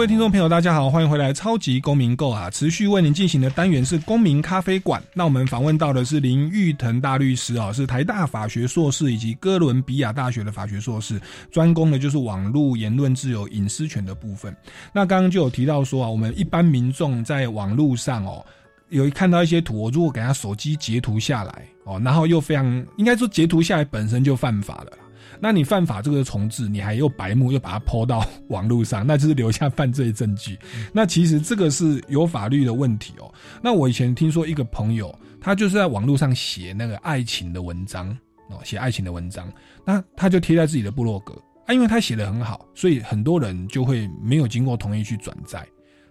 [0.00, 2.48] 各位听众朋友，大家好，欢迎回来《超级公民购》啊！
[2.48, 5.02] 持续为您进行的单元是公民咖啡馆。
[5.12, 11.20] 那我们访问到的是林玉腾大律师啊，是台大法学硕士以及哥伦比亚大学的法学硕士，
[11.52, 14.56] 专攻的就是网络言论自由、隐私权的部分。
[14.90, 18.42] 那刚刚就有提到说啊，我们一般民众在网络上哦，
[18.88, 22.64] 有看到一些图，我如果给他手机截图下来哦，然后又非常
[22.96, 24.92] 应该说截图下来本身就犯法了。
[25.38, 30.58] 那你犯法这个重置，你还又白目又把它抛到网络上，那就是留下犯罪证据。
[30.92, 33.32] 那其实这个是有法律的问题哦。
[33.62, 38.08] 那我以前听说一个朋友，他就是在网络上写那个爱情的文章
[38.48, 39.50] 哦，写爱情的文章，
[39.84, 41.34] 那他就贴在自己的部落格
[41.66, 45.66] 啊，因为他写的很好，所以很多人就会没有经过同意去转载。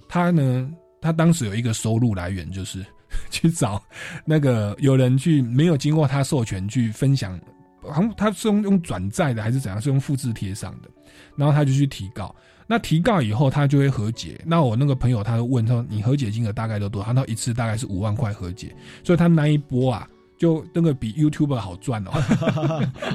[0.08, 2.86] 他呢，他当时有一个收入来源，就是
[3.30, 3.82] 去找
[4.26, 7.40] 那个有人去没有经过他授权去分享。
[7.90, 9.82] 好像他是用用转载的还是怎样？
[9.82, 10.90] 是用复制贴上的，
[11.36, 12.34] 然后他就去提告。
[12.68, 14.40] 那提告以后，他就会和解。
[14.46, 22.12] 那我那个朋友他就问说：“你和解金额大概都多？”他说：“一次大概是五万块和解。”所以他那一波啊，就那个比 YouTube 好赚哦。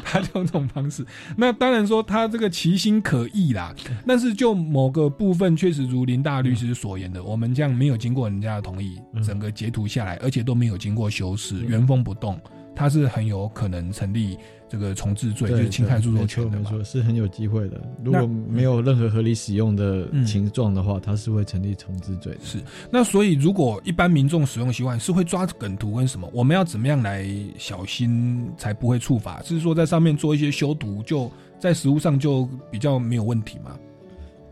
[0.05, 1.07] 他就用这种方式。
[1.37, 3.73] 那当然说他这个其心可疑啦，
[4.05, 12.37] 但是就某个部分确实如林大律师所言的，我们这样没有经过人家的同意，整个截图下来，而且都没有经过修饰，原封不动。
[12.75, 14.37] 他是很有可能成立
[14.69, 17.81] 这个重置罪，就是侵害著作权的没错，是很有机会的。
[18.03, 22.37] 如果没有任何合理使用的情状的话，他是会成立重置罪。
[22.43, 22.59] 是。
[22.91, 27.25] 那所以，如果一般民众使用习惯是会抓梗图跟什么，我们要怎么样来
[27.57, 29.41] 小心才不会触法？
[29.43, 33.79] 是说在上面做一些修图，就在实物上就比较没有问题吗？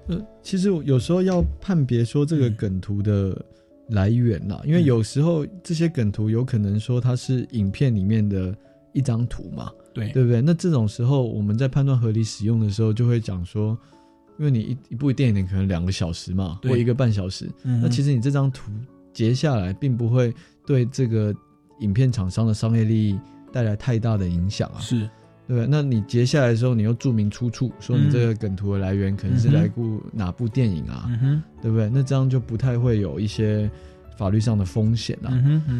[0.09, 3.37] 呃，其实有时候要判别说这个梗图的。
[3.93, 8.55] 来源啦，因为有时候这些梗图有可能说它是影片里面的
[8.93, 10.11] 一张图嘛，对。
[10.11, 10.43] 对不对？
[10.43, 13.79] 那这种时候我们在判断合理使用的时候，就会讲说，
[14.39, 18.71] 因为你一一部电影可能两个小时嘛，或一个半小时，那其实你这张图
[19.13, 20.35] 截下来，并不会
[20.67, 21.35] 对这个
[21.81, 23.19] 影片厂商的商业利益
[23.53, 25.09] 带来太大的影响啊，是。
[25.55, 29.75] 对，那你截下来的时候，你又注明出处，说你这个梗图的来源可能是来自
[30.11, 31.11] 哪部电影啊？
[31.61, 31.91] 对不对？
[31.93, 33.71] 那这样就不太会有一些
[34.17, 35.31] 法律上的风险了。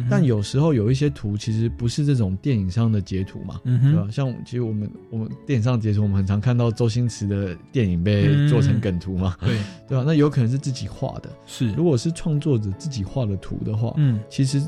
[0.07, 4.07] 但有时候有一些图其实不是这种电影上的截图嘛，对吧？
[4.11, 9.57] 像其实我们我们电影上截图，我们很常看到周星驰的电影被做成梗图嘛，对
[9.87, 10.03] 对吧？
[10.05, 14.61] 那有可能是自己画的，是如果是创作者自己画的图的话，嗯，其实。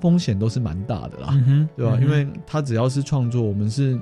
[0.00, 1.44] 风险都是蛮大的啦，
[1.76, 1.98] 对吧？
[2.00, 4.00] 因为他只要是创作，我们是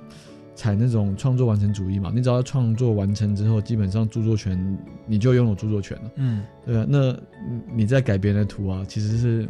[0.54, 2.12] 采那种创作完成主义嘛。
[2.14, 6.86] 你只要创作完成之后，基本上著作权你就拥有著作权了，嗯，对啊？
[6.88, 7.16] 那
[7.74, 9.48] 你在改别人的图啊，其实是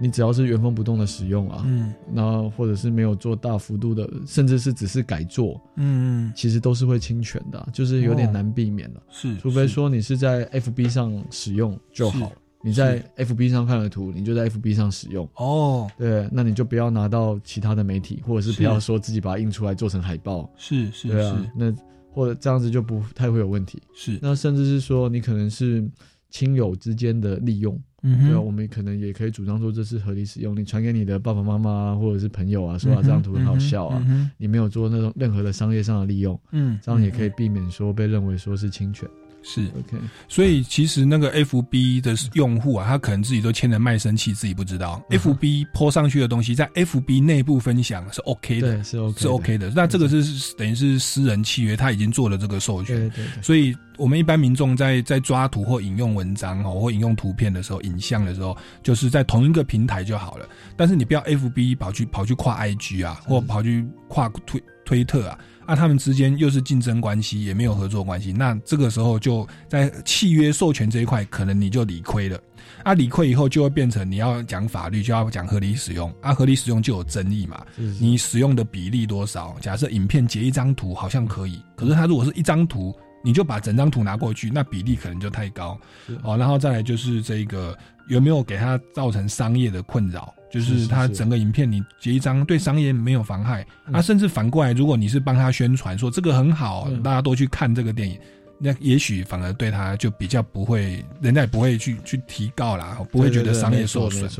[0.00, 9.02] 你只要是原封不动的使用啊，嗯那或者是没有做大幅度的，甚至是只是改作，嗯嗯，其实都是会侵权的啊、就是有点哦难避免了。
[9.10, 15.28] 是，除非说你是在 FB 上使用就好，你在 FB 上看了图，你就在 FB 上使用。
[15.36, 20.50] 哦，对，那你就不要拿到其他的媒体，或者是是不要说自己把它印出来做成海报。
[20.56, 21.74] 是是对啊是，那
[22.12, 23.80] 或者这样子就不太会有问题。
[23.94, 25.88] 是，那甚至是说你可能是
[26.28, 30.54] 亲友之间的利用，嗯对啊，我们可能也可以主张说这是合理使用。
[30.54, 39.08] 你传给你的爸爸妈妈啊，或者是朋友啊，说啊嗯这张图很好笑啊，嗯哼你没有做那种任何的商业上的利用，嗯，这样也可以嗯避免说被认为说是侵权。
[39.42, 39.96] 是，OK，
[40.28, 45.02] 所以其实那个 FB 的用户啊，他可能自己都签了卖身契，自己不知道。
[45.10, 49.70] 嗯 FB 泼上去的东西，在 FB 内部分享是 OK 的，对，是 OK，是 OK 的。
[49.74, 52.96] 那这个是等于是私人契约，他已经做了这个授权。
[52.96, 60.48] 对对对，所以，我们一般民众在在抓图或引用文章哦，或引用图片的时候、影像的时候，就是在同一个平台就好了。
[60.76, 68.32] 但是你不要 FB 跑去跑去跨 IG 啊，或跑去跨推推特啊，啊，他们之间又是竞争关系，也没有合作关系。
[68.32, 72.36] 那这个时候就在契约授权这一块，可能你就理亏了。
[72.82, 77.64] 啊，理亏以后就会变成你要讲法律，就要讲合理使用啊，合理使用就有争议嘛。
[78.00, 79.56] 你使用的比例多少？
[79.60, 86.36] 假设影片截一张图好像可以，可是它如果是一张图，你就把整张图拿过去，那比例可能就太高是哦。
[86.36, 90.34] 然后再来就是这个有没有给他造成商业的困扰？
[90.50, 98.18] 就是是它整个影片你截一张对商业没有妨害、嗯啊，甚至反过来，如果你是帮他宣传说这个很好，嗯大家都去看这个电影。
[98.62, 104.30] 那也许反而对他就比较不会，人家也不会去去提告啦，不会觉得商业受损。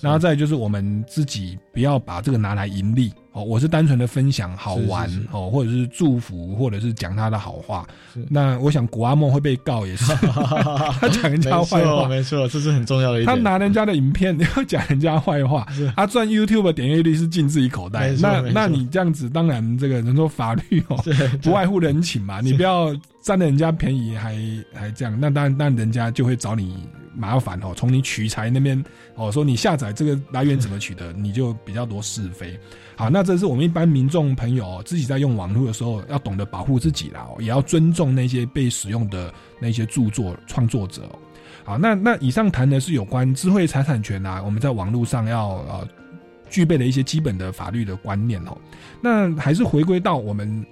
[0.00, 7.86] 然后再就是我们自己不要把这个拿来盈利哦，我是单纯的分享好玩哦，或者是祝福，或者是讲他的好话。
[8.28, 10.12] 那我想古阿莫会被告也是，
[11.00, 13.36] 他讲人家坏，话，没错，这是很重要的一点。
[13.36, 13.42] 他。
[13.48, 21.02] 拿人家的影片 要讲人家坏话，他赚 YouTube 的点阅率是进自己口袋那那你这样子，当然这个人说法律哦，
[21.42, 24.36] 不外乎人情嘛，你不要占了人家便宜还
[24.74, 26.74] 还这样，那当然那人家就会找你
[27.18, 28.82] 麻烦哦，从你取材那边
[29.16, 32.58] 哦，说你下载这个来源怎么取得，你就比较多是非。
[32.96, 41.08] 好，那这是我们一般民众朋友、自己在用网络的时候要懂得保护自己啦、也要尊重那些被使用的那些著作创作者、
[41.64, 45.88] 好，那那以上谈的是有关智慧财产权啊，我们在网络上要呃
[46.48, 48.56] 具备的一些基本的法律的观念哦。
[49.00, 50.64] 那还是回归到我们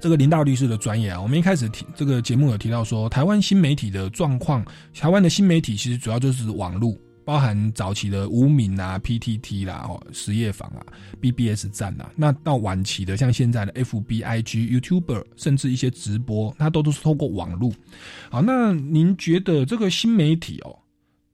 [0.00, 6.96] 这个林大律师的专业啊，我们一开始提这个节目有提到说，台湾新媒体的状况，台湾的新媒体其实主要就是网络。
[7.24, 10.86] 包含早期的无名啊、PTT 啦、哦实业坊啊、
[11.20, 17.72] BBS 站啊，那到晚期的像现在的 FB、IG、YouTuber，甚至一些直播，它都都是透过网络。
[18.30, 20.78] 好，那您觉得这个新媒体哦，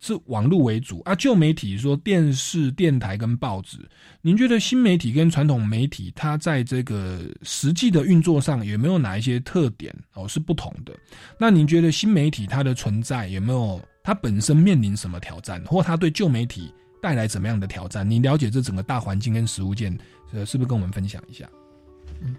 [0.03, 1.15] 是网络为主啊？
[1.15, 3.79] 旧媒体说电视、电台跟报纸，
[4.21, 10.93] 您觉得新媒体跟传统媒体它在这个实际的运作上有没有哪一些特点哦是不同的？
[11.39, 18.09] 那您觉得新媒体它的存在有没有它本身面临什么挑战，或它对旧媒体带来怎么样的挑战？
[18.09, 19.97] 你了解这整个大环境跟实物件，
[20.33, 21.49] 呃，是不是跟我们分享一下？
[22.21, 22.35] 嗯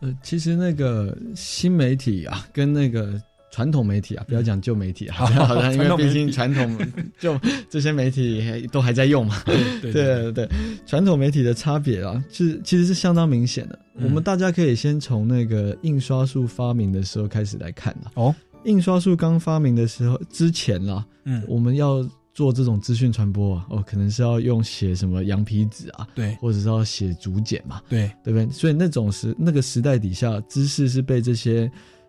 [0.00, 3.20] 呃，其实那个新媒体啊，跟那个
[3.58, 6.78] 传统媒体啊，不要讲旧媒体啊，好 好像因为毕竟传统
[7.18, 7.36] 就
[7.68, 9.42] 这些媒体还都还在用嘛。
[9.44, 10.48] 对对对对，
[10.86, 13.76] 传统媒体的差别啊，是其实是相当明显的。
[13.96, 14.04] 嗯。
[14.04, 18.12] 我们大家可以先从那个印刷术发明的时候开始来看啊。
[18.14, 26.36] 哦，印刷术刚发明的时候之前啦，嗯，我们要做这种资讯传播啊，哦，可能是要用写什么羊皮纸啊，对。
[26.36, 28.08] 或者是要写竹简嘛，对。
[28.22, 28.48] 对不对？
[28.52, 31.68] 所以那种时那个时代底下，知识是被这些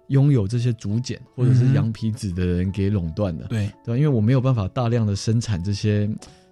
[0.10, 3.72] 拥有这些竹简或者是羊皮纸的人给垄断的，对。
[3.84, 3.98] 对吧？
[3.98, 6.10] 因为我没有办法大量的生产这些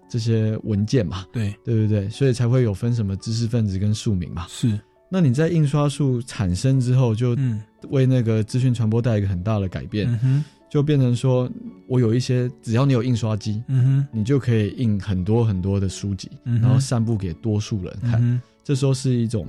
[0.10, 1.54] 这些文件嘛，对。
[1.64, 2.10] 对不对？
[2.10, 4.48] 所以才会有分什么知识分子跟庶民嘛。
[4.50, 4.80] 是，
[5.12, 7.62] 那你在印刷术产生之后，就嗯。
[7.90, 11.50] 为那个资讯传播带来一个很大的改变，嗯就变成说
[11.88, 14.08] 我有一些，只要你有印刷机，嗯哼。
[14.12, 18.14] 你就可以印很多很多的书籍，嗯然后散布给多数人看。
[18.22, 19.48] 嗯这时候是一种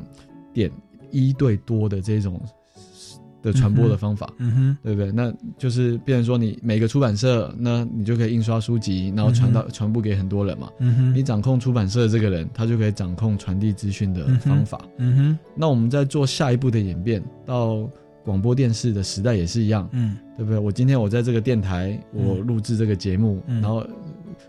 [0.55, 0.71] 点
[1.11, 2.41] 一对多的这种
[3.43, 4.77] 的传播的方法，嗯哼。
[4.83, 5.13] 对不对？
[5.13, 10.69] 那就是变成说，你每个出版社，那你就可以印刷书籍，然后传到、传播给很多人嘛。
[10.79, 11.15] 嗯哼。
[11.15, 14.81] 你掌控出版社的这个人，他就可以掌控传递资讯的方法。
[14.99, 15.39] 嗯哼。
[15.55, 17.89] 那我们在做下一步的演变，到
[18.25, 20.17] 广播电视的时代也是一样，嗯。
[20.37, 20.59] 对不对？
[20.59, 23.61] 我今天我在这个电台，我录制这个节目，嗯。
[23.61, 23.85] 然后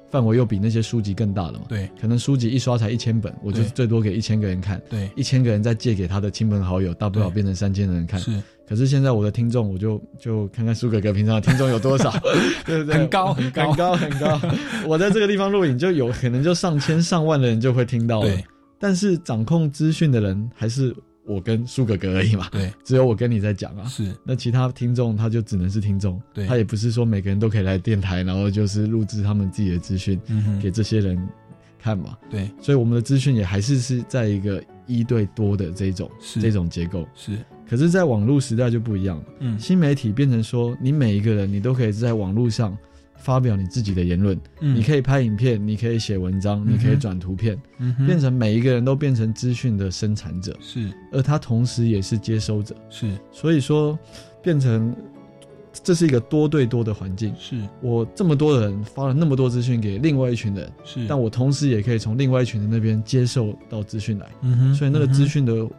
[0.09, 1.65] 范围又比那些书籍更大了嘛。
[1.69, 8.19] 对，可能书籍一刷才一千本，我就对最多给一千个人看，对，一千个人再借给他的亲朋好友，大不了变成三千人看。
[8.19, 12.11] 是可是现在我的听众，我就就看看苏哥哥平常的听众有多少，
[12.65, 12.93] 对不对？
[12.95, 14.41] 很高很高很高很高。
[14.85, 18.43] 我在这个地方录影，就有可能就上千上万的人就会听到了对。
[18.77, 20.95] 但是掌控资讯的人还是
[21.29, 23.85] 我跟苏哥哥而已嘛，对，只有我跟你在讲啊。
[23.85, 26.47] 是，那其他听众他就只能是听众，对。
[26.47, 31.15] 他也不是说每个人都可以来电台，然后就是录制他们自己的资讯嗯哼，给这些人
[31.77, 32.17] 看嘛。
[32.31, 36.41] 对，所以我们的资讯也还是是在一个一对多的这种是。
[36.41, 37.07] 这种结构。
[37.13, 37.37] 是，
[37.69, 39.23] 可是，在网络时代就不一样了。
[39.41, 39.59] 嗯。
[39.59, 42.75] 新媒体变成说，你每一个人你都可以在网络上
[43.19, 44.75] 发表你自己的言论，嗯。
[44.75, 50.89] 你可以拍影片，你可以写文章，你可以转图片，嗯，变成每一个人都变成资讯的生产者，是。
[51.11, 52.75] 而他同时也是接收者。
[52.89, 53.11] 是。
[53.31, 53.97] 所以说，
[54.41, 54.95] 变成
[55.83, 57.33] 这是一个多对多的环境。
[57.37, 57.55] 是。
[57.81, 65.69] 我这么多人发了那么多资讯给另外一群人，是，但我同时也可以从另外一群人那边接受到资讯来，嗯哼，所以那个资，讯的呃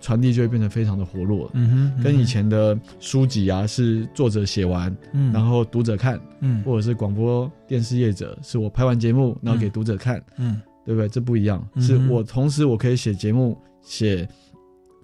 [0.00, 1.46] 传递就会变得非常的活络。
[1.46, 1.50] 了。
[1.54, 6.62] 嗯哼，跟以前的书籍啊，是作者写完，嗯，然后读者看，嗯。
[6.62, 10.60] 或者是广播电视业者是我拍完节目，然后给读者看，嗯。
[10.86, 11.08] 对不对？
[11.08, 14.26] 这不一样，嗯是我同时我可以写节目、写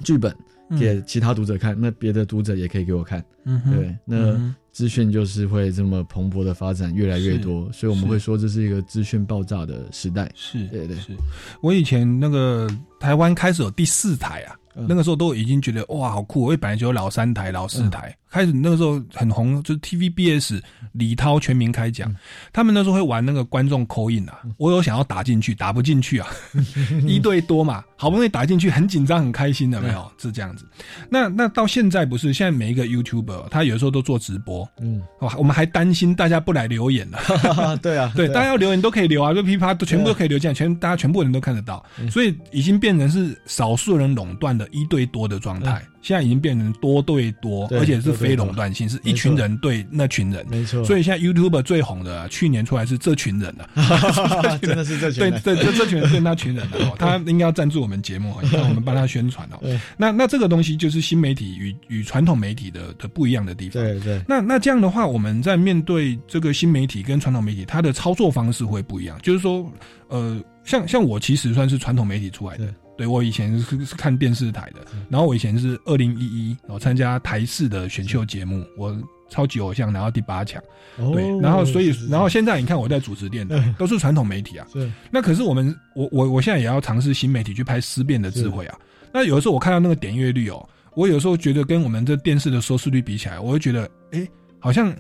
[0.05, 0.35] 剧本
[0.71, 0.79] 嗯。
[0.79, 10.31] 给其他读者看，那别的读者也可以给我看，嗯哼，对，那资讯就是会这么蓬勃的发展，越来越多，所以我们会说这是一个资讯爆炸的时代。
[10.35, 10.97] 是，对对。
[10.97, 11.17] 是。
[11.61, 12.69] 我以前那个
[12.99, 14.85] 台湾开始有第四台啊，嗯。
[14.89, 20.61] 那个时候都已经觉得哇好酷，因为本来就有老三台、老四台，开始那个时候很红，就是 TVBS
[20.93, 22.15] 李涛全民开讲，
[22.53, 26.29] 他们那时候会玩那个观众口音啊，我有想要打进去，打不进去啊，
[27.07, 30.13] 一对多嘛，好不容易打进去，很紧张很开心的，没有？
[30.19, 30.67] 是这样子。
[31.09, 37.19] 那那到现在不是，现在每一个 YouTuber 他有的时候都做直播，嗯，哇，我们还担心大家不来留言 呢。
[37.81, 38.35] 对啊，对，啊。
[38.35, 50.47] 大家要留言都可以留啊，就噼啪都全部都可以留进来，全大家全部人都看得到，所以已经变成是少数人垄断的一对多的状态，现在已经变成多对多，对而且是非垄断性，是一群人对那群人。
[50.49, 59.59] 没错，所以现在 YouTube 最红的啊，去年出来是这群人啊， 真的是这群人，对对，这这群人对那群人啊， 哦他应该要赞助我们节目， 让我们帮他宣传哦。
[59.97, 63.83] 那那这个东西就是新媒体与与传统媒体的的不一样的地方。
[63.83, 69.19] 对对，那那这样的话，我们在面对这个新媒体跟传统媒体，它的操作方式会不一样。
[69.23, 69.69] 就是说，
[70.07, 78.97] 呃，像像我其实算是传统媒体出来的对，我以前是是看电视台的，然后我以前是二零一一，然后参加台视的选秀节目，我
[79.29, 80.63] 超级偶像拿到第八强，
[80.97, 84.67] 对，哦然后所以然后现在你看我在主持电台，都是传统媒体啊。
[84.73, 88.79] 是那可是我们我我我现在也要尝试新媒体去拍思辨的智慧啊。
[89.13, 94.27] 那有的时候我看到那个点阅率哦，我有时候觉得跟我们这电视的收视率比起来，我会觉得，哎，
[94.59, 94.95] 好像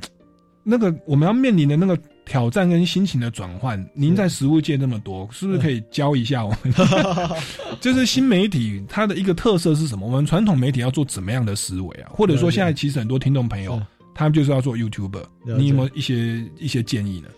[0.62, 6.74] 那个我们要面临的那个挑战跟心情的转换，您在食物界那么多，是不是可以教一下我们？
[7.81, 10.05] 就是新媒体它的一个特色是什么？
[10.07, 12.11] 我们传统媒体要做怎么样的思维啊？
[12.11, 13.81] 或者说现在其实很多听众朋友
[14.14, 15.22] 他们就是要做 YouTuber，
[15.57, 17.29] 你有没有一些一些建议呢？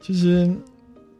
[0.00, 0.48] 其实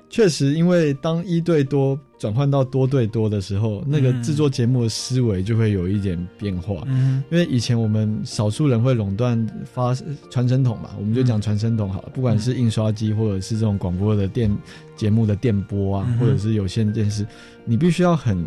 [0.09, 6.85] 确实，因为当一对多转换到多对多的时候，那个制作节目的思维就会有一点变化。
[6.87, 7.23] 嗯。
[7.31, 9.95] 因为以前我们少数人会垄断发
[10.31, 14.57] 传声筒嘛，我们就讲传声筒好了，不管是印刷机或者是这种广播的电
[14.97, 17.27] 节目的电波啊，或者是有线电视，
[17.65, 18.47] 你必须要很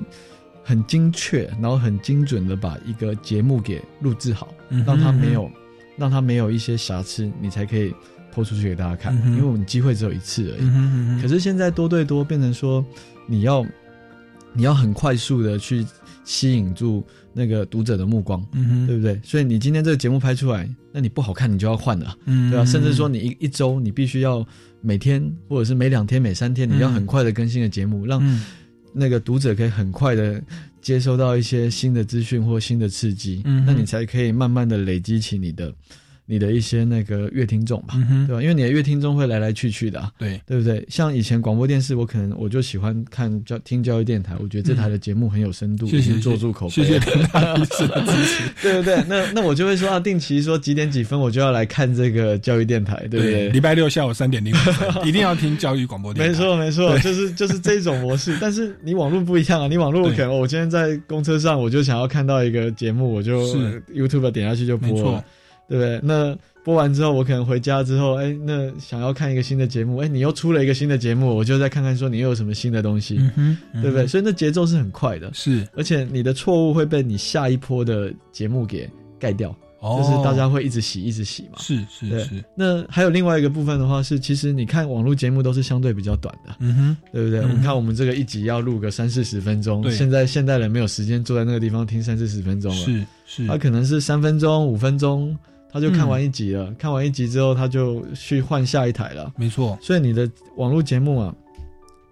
[0.63, 4.47] 很精确，然后很精准的把一个节目给录制好，
[4.87, 5.51] 让它没有
[5.97, 7.93] 让它没有一些瑕疵，你才可以
[8.33, 9.15] 播出去给大家看。
[9.25, 11.21] 嗯因为我们机会只有一次而已。
[11.21, 12.85] 可是现在多对多变成说，
[13.27, 13.65] 你要
[14.53, 15.85] 你要很快速的去
[16.23, 17.03] 吸引住
[17.33, 19.19] 那个读者的目光，嗯对不对？
[19.23, 24.45] 所以你今天这个节目拍出来，那你不好看，你就要换了，嗯对啊，甚至说你一一周你必须要
[24.81, 28.43] 每天或者是每两天、每三天，你要很快的更新的节目，让嗯。
[28.91, 30.41] 那个读者可以很快的
[30.81, 35.71] 接收到一些新的资讯或新的刺激，嗯那你才可以慢慢的累积起你的
[36.31, 38.41] 你的一些那个乐听众吧，嗯对吧？
[38.41, 40.39] 因为你的乐听众会来来去去的、啊，对。
[40.45, 40.85] 对不对？
[40.87, 49.03] 像以前广播电视，我可能我就喜欢看教听教育电台，我觉得这台的节目很有深度，谢谢已经做住口碑，谢谢听大医师的支持， 对不对？
[49.07, 53.49] 那那我就会说啊，定期说几点几分我就要来看这个教育电台，对不对？
[53.49, 58.37] 礼拜六下午三点零五分一定要听教育广播电台，没错，没错，就是就是这种模式。
[58.39, 63.41] 但是你网络不一样啊，你网络可能 我今天在公车上，我就想要看到一个节目，我就
[63.93, 65.23] YouTube 点下去就播了
[65.69, 65.99] 对不对？
[66.01, 74.07] 那播完之后，我可能回家之后，哎，那想要看一个新的节目，哎，你又出了一个新的节目，我就再看看说你又有什么新的东西，嗯哼，嗯对不对？？
[74.07, 78.89] 所以那节奏是很快的，是，而且你的错误会被你下一波的节目给
[79.19, 79.55] 盖掉。
[79.81, 81.59] 就是大家会一直洗一直洗嘛。
[81.59, 82.43] 是是是。
[82.53, 87.41] 那还有另外一个部分的话是，其实你看网络节目都是相对比较短的，嗯哼，对不对？
[87.55, 93.47] 你看我们这个一集要录个三四十分钟，现在现代人没有时间坐在那个地方听三四十分钟了，是是。
[93.47, 95.33] 他可能是三分钟五分钟。
[95.71, 99.31] 他就看完一集了，看完一集之后，他就去换下一台了。
[99.37, 101.35] 没错，所以你的网络节目啊，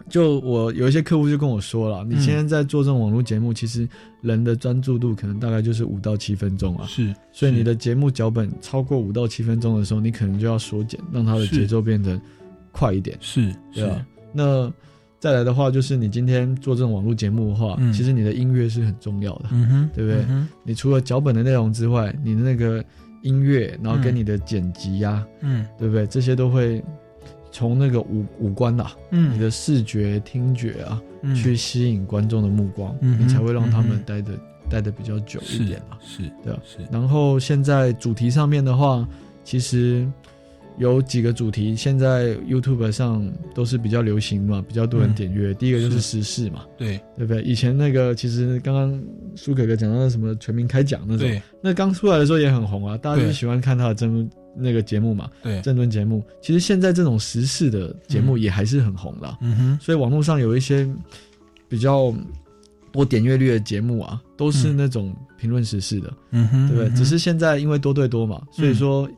[0.08, 3.90] 就我有一些客户就跟我说了，你现在在做这种网络节目，其实
[4.22, 6.86] 人的专注度可能大概就是五到七分钟啊。
[6.88, 12.20] 是，所以你的节目脚本超过五到七分钟的时候，你可能就要缩减，让它的节奏变得
[12.72, 13.18] 快一点。
[13.20, 14.06] 是，对啊。
[14.32, 14.72] 那
[15.20, 19.50] 再来的话，就是你今天做这种网络节目的话，其实你的音乐是很重要的，
[19.96, 20.24] 对不对？
[20.64, 22.86] 你除了脚本的内容之外，你的那个。
[23.28, 26.08] 音乐，然后跟你的剪辑呀，嗯，对不对？
[26.08, 26.84] 这些都会
[27.52, 31.02] 从那个五五官呐，嗯，你的视觉、听觉啊，
[31.36, 34.32] 去吸引观众的目光，嗯，你才会让他们待的
[34.70, 36.80] 待的比较久一点啊，是，对啊，是。
[36.92, 39.08] 然后现在主题上面的话，
[39.44, 40.08] 其实。
[40.78, 45.52] 有几个主题，现在 YouTube 上都是比较流行嘛，比较多人点阅。
[45.56, 47.42] 第一个就是时事嘛，对对不对？
[47.42, 49.04] 以前那个其实刚刚
[49.36, 56.24] 苏哥哥讲到什么全民开讲那种，那刚出来的时候也很红啊，大家就喜欢看他的争那个节目嘛，对，争论节目。
[56.42, 59.80] 其实现在这种时事的节目也还是很红的，嗯哼。
[59.82, 60.88] 所以网络上有一些
[61.68, 62.14] 比较
[62.92, 66.96] 多点阅率的节目啊，都是那种评论时事的，嗯哼，对不对？
[66.96, 69.10] 只是现在因为多对多嘛，所以说。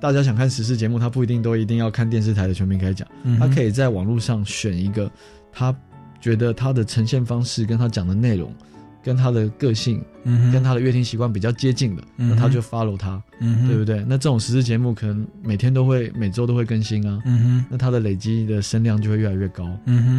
[0.00, 3.06] 大家想看时事节目，他不一定都一定要看电视台的全民开讲，
[3.38, 5.10] 他可以在网络上选一个
[5.52, 5.74] 他
[6.20, 8.52] 觉得他的呈现方式跟他讲的内容，
[9.02, 10.02] 跟他的个性，
[10.52, 14.04] 跟他的乐听习惯比较接近的，那他就 follow 他，对不对？
[14.06, 17.22] 那这种时事节目可能每天都会，每周都会更新啊，
[17.70, 19.64] 那他的累积的声量就会越来越高，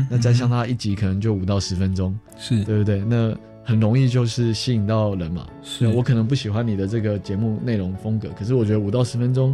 [0.09, 2.63] 那再像他一集可能就五到十分钟，是。
[2.63, 3.03] 对不对？
[3.07, 3.35] 那
[3.67, 5.45] 很容易就是吸引到人嘛。
[5.61, 9.53] 是我可能不喜欢你的这个节目内容风格，可是我觉得五到十分钟。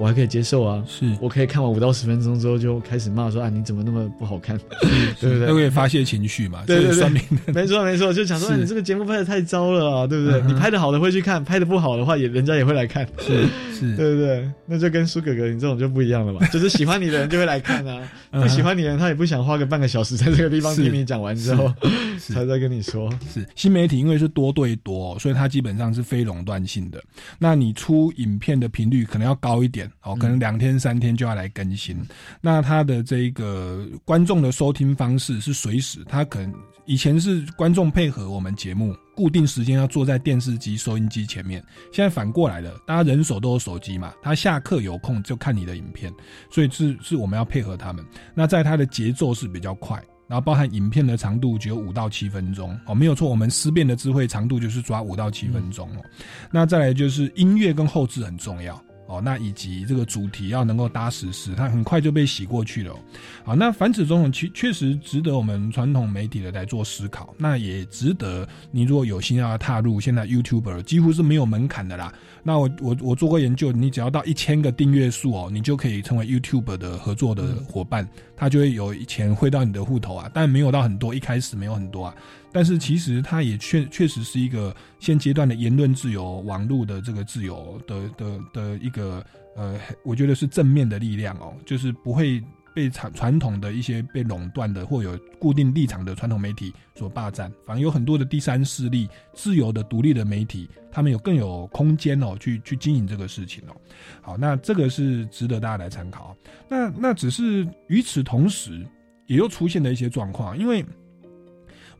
[0.00, 1.04] 我还可以接受啊，是。
[1.20, 4.58] 我可以看完五到十分钟之后就开始骂说啊你怎么那么不好看，
[5.20, 5.46] 对不对？
[5.46, 10.40] 都可以发泄情绪嘛，对对对，没错没错，就想说你这个节目拍的太糟了啊，对不对？
[10.46, 13.46] 你拍的好的会去看，拍的不好的话也人家也会来看，是
[13.78, 14.50] 是， 对不对？
[14.64, 21.70] 那就跟苏哥哥你这种就不一样了嘛， 就是喜欢你的人就会来看啊，不喜欢你的人他也不想花个半个小时在这个地方听你讲完之后
[22.18, 23.10] 才再跟你说。
[23.32, 23.46] 是。
[23.54, 27.02] 新媒体因为是多对多，所以它基本上是非垄断性的，
[27.38, 29.89] 那你出影片的频率可能要高一点。
[30.02, 31.96] 哦，可能两天三天就要来更新，
[32.40, 36.54] 那他的这个观众的收听方式是随时，他可能
[36.86, 41.62] 以前是观众配合我们节目，固定时间要坐在电视机、收音机前面，
[41.92, 46.12] 现在反过来了，大家人手都有手机嘛，他下课有空就看你的影片，
[46.50, 48.04] 所以是是我们要配合他们。
[48.34, 56.02] 那在他的节奏是比较快，然后包含影片的长度只有五到七分钟哦，没有错，我们思辨的智慧长度就是抓五到七分钟哦。
[56.50, 58.82] 那再来就是音乐跟后置很重要。
[59.10, 62.94] 哦，那以及这个主题要能够搭实事，它很快就被洗过去了。
[63.42, 67.34] 好，那反此种种，确确实值得我们传统媒体的来做思考。
[67.36, 72.14] 那也值得你如果有心要踏入，现在 YouTuber 几乎是没有门槛的啦。
[72.44, 80.30] 那我我我做过研究，你只要到一千个订阅数哦，你就可以成为 YouTube 的合作的伙伴，他就会有钱汇到你的户头啊。
[80.32, 82.14] 但没有到很多，一开始没有很多啊。
[82.52, 89.24] 但是其实它也确确实是一个现阶段的言论自由、网络的这个自由的的的一个
[89.56, 92.42] 呃，我觉得是正面的力量哦，就是不会
[92.74, 103.76] 被传传统的一些被垄断的或有固定立场的传统媒体所霸占，反而有很多的第三势力、自由的独立的媒体，他们有更有空间哦，去去经营这个事情哦。
[104.22, 106.36] 好，那这个是值得大家来参考。
[106.68, 108.86] 那那只是与此同时，
[109.26, 110.84] 也又出现了一些状况，因为。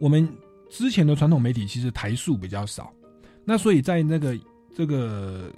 [0.01, 0.27] 我们
[0.71, 2.91] 之前的传统媒体其实台数比较少，
[3.45, 4.37] 那所以在那个
[4.75, 5.53] 这个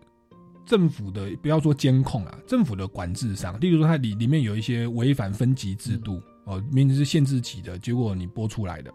[0.66, 8.92] 政府的不要说监控啊，政府的管制上，例如说它里里面有一些违反分级制度哦，明明是限制级的，结果你播出来的。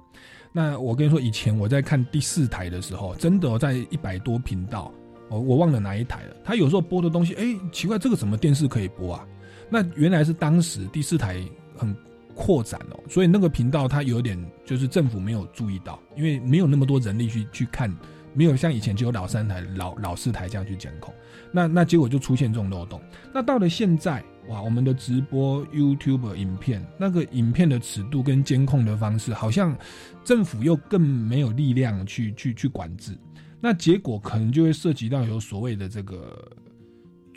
[0.51, 4.91] 那我跟你说，以前我在看第四台的时候，真的在一百多频道，
[5.29, 6.35] 哦，我忘了哪一台了。
[6.43, 9.25] 他有时候播的东西，哎，奇怪，这个什么电视可以播啊？
[9.69, 11.41] 那原来是当时第四台
[11.77, 11.95] 很。
[12.37, 17.91] 扩展哦，所以那个频道它有点就是政府没有注意到，因为没有那么多人力去去看，
[18.31, 21.11] 没有像以前只有老三台、老老四台这样去监控，
[21.51, 23.01] 那那结果就出现这种漏洞。
[23.33, 29.75] 那到了现在，哇，我们的直播 YouTube 影片，那个影片的尺度跟监控的方式，好像
[30.23, 33.17] 政府又更没有力量去去去管制，
[33.59, 36.51] 那结果可能就会涉及到有所谓的这个。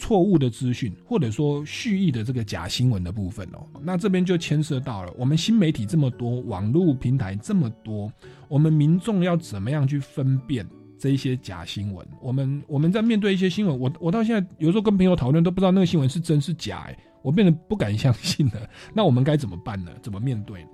[0.00, 8.10] 错误的资讯，或者说蓄意的这个假新闻的部分哦，那这边就牵涉到了我们新媒体这么多，网络平台这么多，
[8.48, 10.66] 我们民众要怎么样去分辨
[10.98, 12.04] 这一些假新闻。
[12.22, 18.68] 我们我们在面对一些新闻，我我到现在有时候跟朋友讨论都不知道那个新闻是真是假，哎，我变得不敢相信了。
[18.94, 19.92] 那我们该怎么办呢？
[20.02, 20.66] 怎么面对？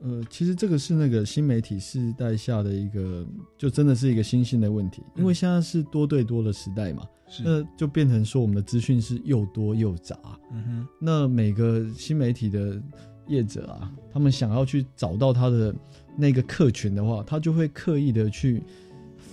[0.00, 3.26] 呃，其实这个是那个新媒体时代下的一个，
[3.56, 7.02] 就真的是一个新兴的问题，因为现在是多对多的时代嘛，
[7.44, 10.16] 那就变成说我们的资讯是又多又杂。
[10.52, 12.80] 嗯哼，那每个新媒体的
[13.26, 15.74] 业者啊，他们想要去找到他的
[16.16, 18.62] 那个客群的话，他就会刻意的去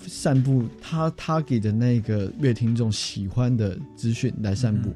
[0.08, 4.90] 散布他他给的那个乐听众喜欢的资讯来散布。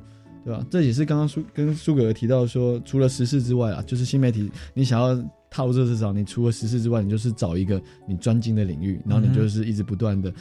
[0.45, 0.65] 对吧？
[0.71, 5.13] 这也是刚刚苏跟苏格提到说，除了时事之外啊，就是新媒体，你想要
[5.49, 10.31] 踏入这市场，你除了时事之外，你就是找一个你专精的领域，然后你就是一直不断的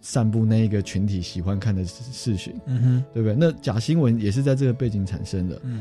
[0.00, 3.36] 散布那一个群体喜欢看的视讯，嗯哼，对不对？
[3.38, 5.78] 那假新闻也是在这个背景产生的，嗯，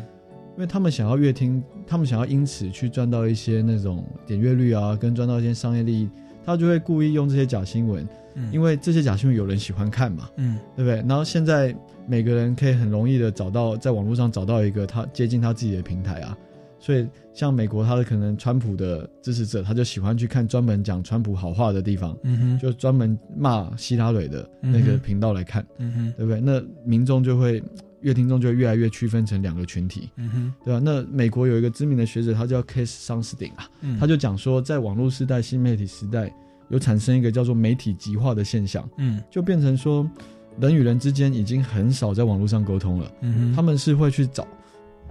[0.55, 6.09] 因为他们想要阅听，他们想要因此去赚到一些那种点阅率啊，跟赚到一些商业利益，
[6.45, 8.07] 他就会故意用这些假新闻。
[8.49, 11.05] 因为这些假新闻有人喜欢看嘛，嗯，对不对？
[11.05, 11.75] 然后现在
[12.07, 16.37] 每个人可以很容易的找到，在网络上找到一个他接近他自己的平台啊，
[16.81, 26.41] 所以像美国，他的可能川普的支持者，他就喜欢去看专门讲川普好话的地方，嗯哼，就专门骂希拉蕊的那个频道来看，嗯哼，对不对？
[26.41, 27.63] 那民众就会，
[28.01, 30.81] 越听众就越来越区分成两个群体，嗯哼，对吧？
[30.83, 33.69] 那美国有一个知名的学者，他叫 Case 桑斯丁啊，
[33.99, 36.33] 他就讲说，在网络时代、新媒体时代。
[36.69, 40.09] 有产生一个叫做媒体极化的现象，嗯，就变成说
[40.57, 44.47] 人与人之间已经很少在网络上沟通了，嗯他们是会去找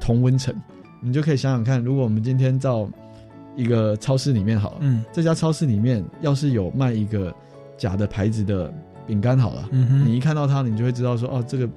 [0.00, 0.54] 同温层，
[1.00, 2.88] 你就可以想想看，如果我们今天到
[3.56, 7.34] 一个超市里面好了，嗯，这家超市里面要是有卖一个
[7.76, 8.72] 假的牌子的
[9.06, 11.68] 饼干好了，嗯你一看到它，你就会知道说，哦，这个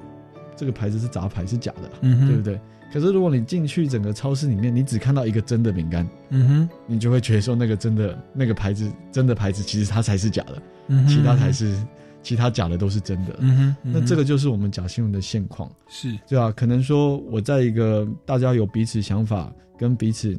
[0.55, 2.59] 这个牌子是杂牌，是假的，嗯对不对？
[2.93, 11.75] 可是如果你进去整个超市里面，你只看到一个真的饼干，嗯哼，你就会觉得说那个真的那个牌子真的牌子其实它才是假的，嗯其他才是
[12.23, 20.35] 其他假的都是真的，嗯哼，那这个就是我们假新闻的现况，是，对啊，可能说我在一个大家有彼此想法跟彼此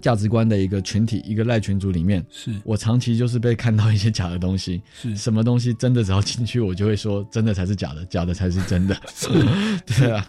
[0.00, 2.52] 价值观的一个群体一个赖群组里面，是。
[2.64, 5.14] 我长期就是被看到一些假的东西，是。
[5.14, 8.96] 什么东西真的只要进去我就会说真的才是假的，假的才是真的，
[9.86, 10.26] 对啊。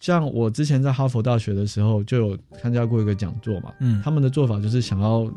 [0.00, 5.30] 像我之前在哈佛大学的时候，就有参加过一个讲座嘛，嗯，他们的做法就是想要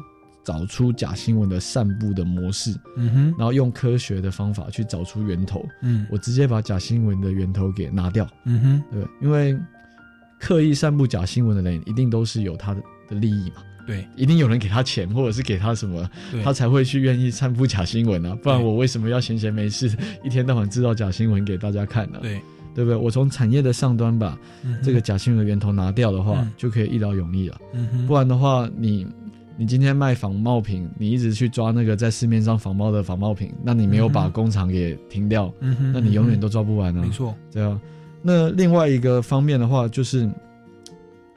[0.44, 9.58] 找出假新闻的散布的模式，嗯哼，然后用科学的方法去找出源头，嗯，我直接把假新闻的源头给拿掉，嗯哼，对，因为
[10.40, 16.10] 刻意散布假新闻的人一定都是有他的的利益嘛，对，一定有人给他钱或者是给他什么，
[16.44, 19.90] 他才会去愿意散布假新闻啊，不然我为什么要闲闲没事
[20.24, 22.20] 一天到晚制造假新闻给大家看呢？
[22.22, 22.42] 对。
[22.76, 22.98] 对不对？
[22.98, 24.36] 我从产业的上端把
[24.82, 27.62] 这个假新闻的源头拿掉的话，就可以一劳永逸了。
[27.72, 29.06] 嗯不然的话，你
[29.58, 37.02] 你今天卖仿冒品，你一直去抓那个在市面上仿冒的仿冒品，那你没有把工厂给停掉，那你永远都抓不完啊。
[37.02, 37.80] 没错，对啊。
[38.22, 40.30] 那另外一个方面的话，就是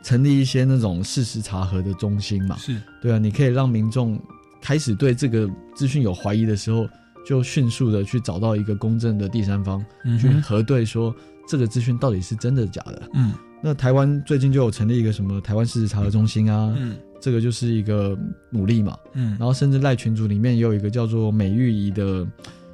[0.02, 2.56] 成立一些那种事实查核的中心嘛。
[2.56, 4.18] 是对啊，你可以让民众
[4.60, 6.88] 开始对这个资讯有怀疑的时候。
[7.28, 9.84] 就迅速的去找到一个公正的第三方，
[10.16, 11.12] 去核对说
[11.48, 13.02] 这个资讯到底是真的假的。
[13.14, 18.18] 嗯，那台湾最近就有成立一个什么台湾事实查核中心啊，嗯，这个就是一个
[18.50, 18.96] 努力嘛。
[19.14, 22.26] 嗯，然后甚至赖群组里面也有一个叫做美玉仪的。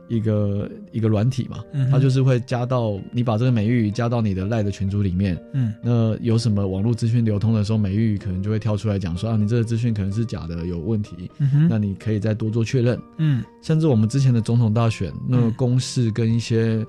[0.08, 11.30] 一个一个软体嘛，嗯它就是会加到你把这个美玉加到你的赖的群组里面，嗯，那有什么网络资讯流通的时候，美玉可能就会跳出来讲说啊，你这个资讯可能是假的，有问题，
[11.66, 16.84] 那你可以再多做确认，嗯，甚至我们之前的总统大选，那公示跟一些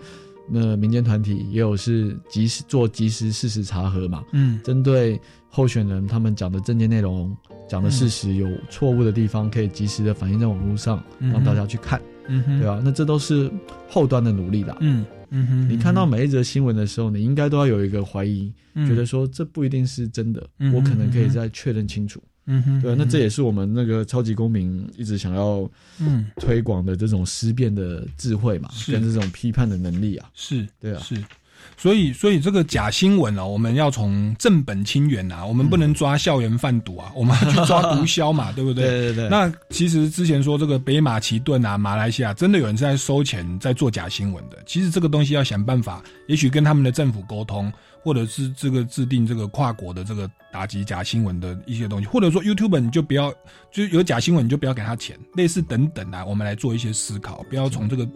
[0.49, 5.19] 那民间团体也有是及时做及时事实查核嘛，嗯，针对
[5.49, 7.35] 候选人他们讲的证件内容
[7.69, 12.01] 讲的事实有错误的地方，可以及时的反映在网络上，让大家去看。
[12.27, 13.51] 嗯哼，对啊，那这都是
[13.89, 14.75] 后端的努力的。
[14.79, 20.41] 嗯嗯哼，你看到每一则新闻的时候，你应该都要有一个怀疑，觉得说这不一定是真的，
[20.73, 22.21] 我可能可以再确认清楚。
[22.45, 25.69] 嗯哼，对，那这也是我们那个超级公民一直想要
[25.99, 30.29] 嗯推广的这种思辨的智慧嘛，跟这种批判的能力啊。
[30.33, 31.15] 是，对啊，是。
[31.77, 38.85] 所以，所以这个假新闻啊，我们要从正本清源啊，我们不能抓校园贩毒啊，我们要去抓毒枭嘛， 对不对？
[38.85, 39.29] 对对对。
[39.29, 44.57] 那其实之前说这个北马其顿啊，马来西亚真的有人在收钱在做假新闻的。
[44.65, 53.33] 其实这个东西要想办法，也许跟他们的政府沟通，或者是这个制定这个跨国的这个打击假新闻的一些东西，或者说 YouTube 你就不要，
[53.71, 58.07] 就有假新闻你就不要给他钱，类似等等啊，我们来做一些思考，不要从这个。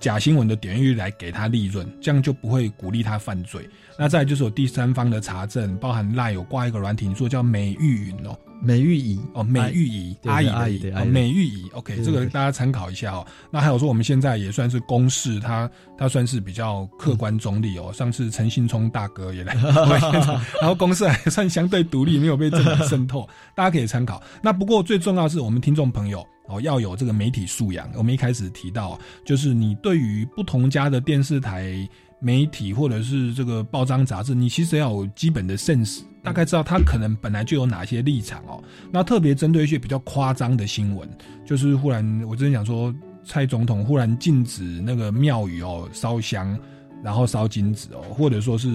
[0.00, 3.68] 假新闻的点阅率来给他利润，这样就不会鼓励他犯罪。
[3.98, 13.26] 那再就是有第三方的查证，包含赖有挂一个软体，说叫美玉云哦，美玉仪哦，美玉仪阿姨阿姨的美玉仪，OK，这个大家参考一下哦。
[13.50, 15.68] 那还有说我们现在也算是公示，他
[15.98, 17.90] 他算是比较客观中立哦。
[17.94, 19.54] 上次陈信聪大哥也来，
[20.62, 24.22] 然后公示还算相对独立，没有被政府渗透，大家可以参考。
[24.40, 26.24] 那不过最重要是我们听众朋友。
[26.48, 27.88] 哦，要有这个媒体素养。
[27.94, 31.88] 我们一开始提到，就是你对于不同家的电视台
[32.20, 38.60] 媒体或者是这个报章杂志，你其实要有基本的 sense，大概知道他可能本来就有哪些立场哦。
[38.90, 41.08] 那特别针对一些比较夸张的新闻，
[41.46, 42.92] 就是忽然我之前讲说，
[43.24, 46.58] 蔡总统忽然禁止那个庙宇哦烧香，
[47.04, 48.68] 然后烧金子哦，或者说是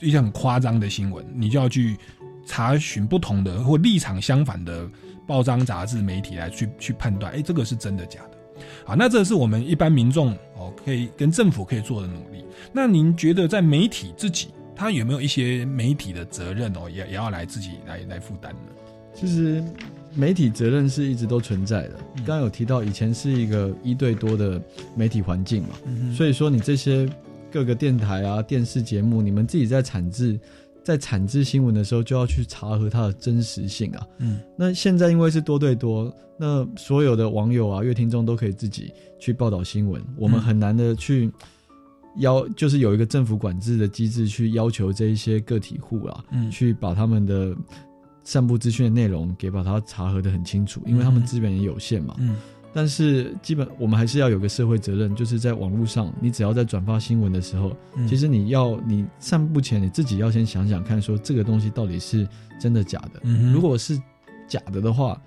[0.00, 1.96] 一些很夸张的新闻，你就要去
[2.46, 4.88] 查询不同的或立场相反的。
[5.30, 8.64] 报章、杂志、媒体来去去判断，哎，这个是真的假的？
[8.84, 12.44] 好，那这是我们一般民众哦，可以跟政府可以做的努力。
[12.72, 18.72] 那您觉得在媒体自己，他有没有一些媒体的责任哦，也也要来自己来来负担呢？
[19.14, 19.62] 其实
[20.16, 21.94] 媒体责任是一直都存在的。
[22.16, 24.60] 刚刚有提到，以前是一个一对多的
[24.96, 25.76] 媒体环境嘛，
[26.12, 27.08] 所以说你这些
[27.52, 30.36] 各个电台啊、电视节目，你们自己在产制。
[30.90, 34.06] 在产制新闻的时候，就要去查核它的真实性啊。
[34.18, 41.30] 嗯，那现在因为是多对多，那所有的网友啊、乐听众都可以自己去报道新闻，我们很难的去
[42.16, 47.54] 要，就是有一个政府管制的机制去要求这一些个体户啊，嗯，去把他们的
[48.24, 52.16] 散布资讯的内容给把它查核的很清楚，因为他们资源也有限嘛。
[52.18, 52.34] 嗯。
[52.72, 57.76] 但是，基本我们还是要有个社会责任，就是在网络上，你只要在转发新闻的时候，
[58.08, 62.26] 其实你要你散步前，你自己要先想想看，说这个东西到底是
[62.60, 63.20] 真的假的。
[63.52, 64.00] 如果是
[64.46, 65.20] 假的的话，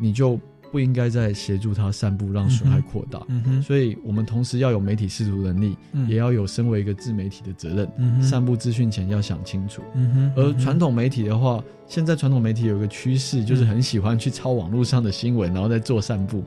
[0.00, 0.38] 你就。
[0.74, 3.20] 不应该再协助他散布，让损害扩大。
[3.62, 5.76] 所以，我们同时要有媒体试图能力，
[6.08, 8.20] 也要有身为一个自媒体的责任。
[8.20, 9.82] 散布资讯前要想清楚。
[10.34, 16.42] 而传统媒体的话，现在传统媒体有个趋势，就是很喜欢去抄网络上的新闻，然后再做散布。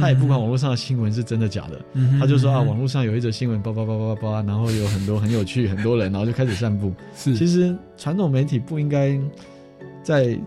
[0.00, 1.84] 他也不管网络上的新闻是真的假的，
[2.20, 6.94] 他就说啊，网络上有一则新闻，叭叭叭叭叭，然后有很多很有趣，很多人，然后就开始散布。
[7.16, 9.18] 是，其实传统媒体不应该
[10.04, 10.38] 在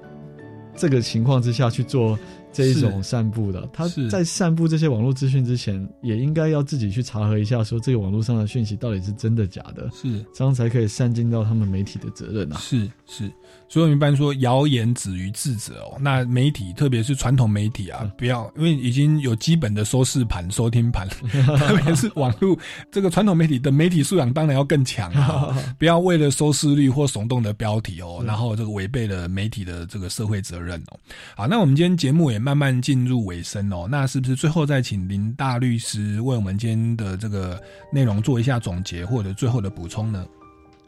[0.73, 2.17] 这个情况之下去做。
[2.55, 12.57] 这一种散布的，他在散布这些网络资讯之前，也应该要自己去查核一下，说这个网络上的讯息到底是真的假的，是这样才可以善尽到他们媒体的责任啊。
[12.59, 13.29] 是是。
[13.67, 21.07] 所以我们一般说谣言止于智者哦，那媒体特别是传统媒体啊，不要因为已经有基本的收视盘、收听盘，
[21.57, 22.57] 特别是网络
[22.91, 30.99] 这个传统媒体的媒体素养当然要更强啊， 不要为了收视率或耸动的标题哦，然后这个违背了媒体的这个社会责任哦。
[31.35, 37.59] 好，那我们今天节目也慢慢进入尾声哦，那是不是最后再请林大律师为我们今天的这个
[37.91, 40.23] 内容做一下总结或者最后的补充呢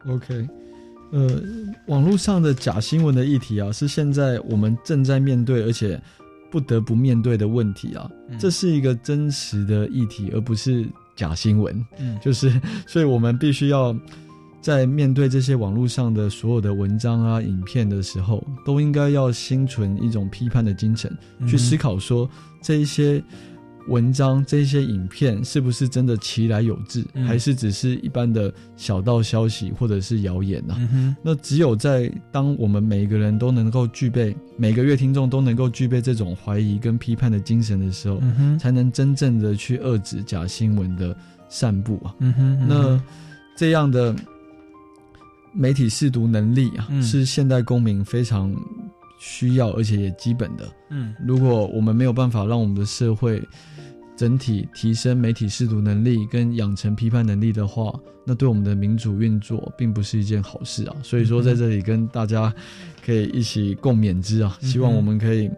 [0.07, 0.47] ？OK。
[1.11, 1.41] 呃，
[1.87, 5.99] 网络上的假新闻的议题啊，是现在我们正在面对而且
[6.51, 8.07] 不得不面对的问题啊。
[8.37, 11.83] 这是一个真实的议题，而不是假新闻。
[11.97, 12.53] 嗯，就是，
[12.85, 13.97] 所以我们必须要
[14.61, 21.15] 在面对这些网络上的所有的文章啊、影片的时候，都应该要心存一种批判的精神，
[21.47, 22.29] 去思考说
[22.61, 23.23] 这一些。
[23.89, 31.15] 文章这些影片是不是真的其来有致，还是只是一般的小道消息或者是谣言呢？
[31.23, 38.21] 那只有在当我们每一个人都能够具备，每个月听众都能够具备这种怀疑跟批判的精神的时候，
[38.59, 41.15] 才能真正的去遏制假新闻的
[41.47, 42.13] 散布啊。
[42.67, 43.01] 那
[43.55, 44.13] 这样的
[45.57, 48.55] 媒体试读能力啊，是现代公民非常
[49.19, 50.69] 需要而且也基本的。
[50.91, 53.41] 嗯，如果我们没有办法让我们的社会
[54.15, 57.91] 整体提升媒体识读能力跟养成批判能力的话，
[58.23, 60.95] 那对我们的民主运作并不是一件好事啊。
[61.01, 62.53] 所以说，在这里跟大家
[63.03, 64.57] 可以一起共勉之啊。
[64.61, 65.49] 希望我们可以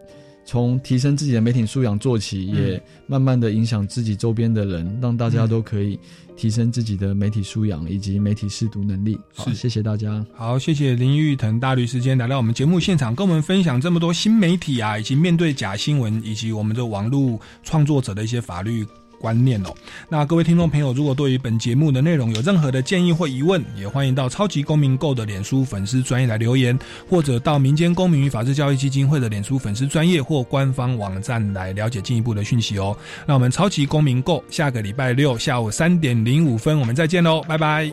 [0.49, 5.99] 从提升自己的媒体素养做起，也慢慢的影响自己周边的人，让大家都可以。
[6.35, 9.19] 提升自己的媒体素养以及媒体识读能力。
[9.35, 10.25] 好，谢谢大家。
[10.33, 18.87] 好，谢谢林玉腾大律师今天来到我们节目现场，跟我们分享这么多新媒体啊，以及面对假新闻，以及我们的网络创作者的一些法律。
[19.19, 19.73] 观念哦，
[20.07, 26.77] 那各位听众朋友，如果对于本节目的内容有任何的建议或疑问，也欢迎到超级公民购的脸书粉丝专业来留言，
[27.09, 32.97] 或者到民间公民与法治教育基金会的脸书粉丝专业或官方网站来了解进一步的讯息哦。
[33.25, 37.91] 那我们超级公民购下个礼拜六下午三点零五分，我们再见喽，拜拜！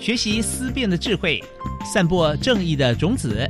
[0.00, 1.42] 学习思辨的智慧，
[1.92, 3.48] 散播正义的种子。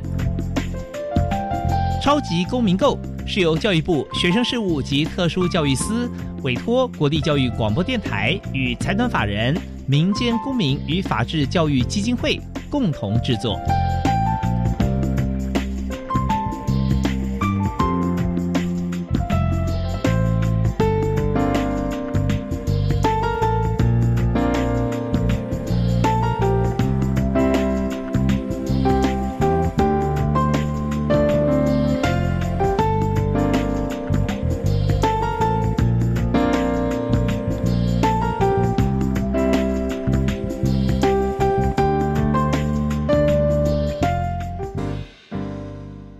[2.03, 6.11] 超级公民购是由教育部学生事务及特殊教育司。
[6.43, 9.55] 委托国立教育广播电台与财团法人
[9.87, 12.39] 民间公民与法治教育基金会
[12.69, 13.57] 共同制作。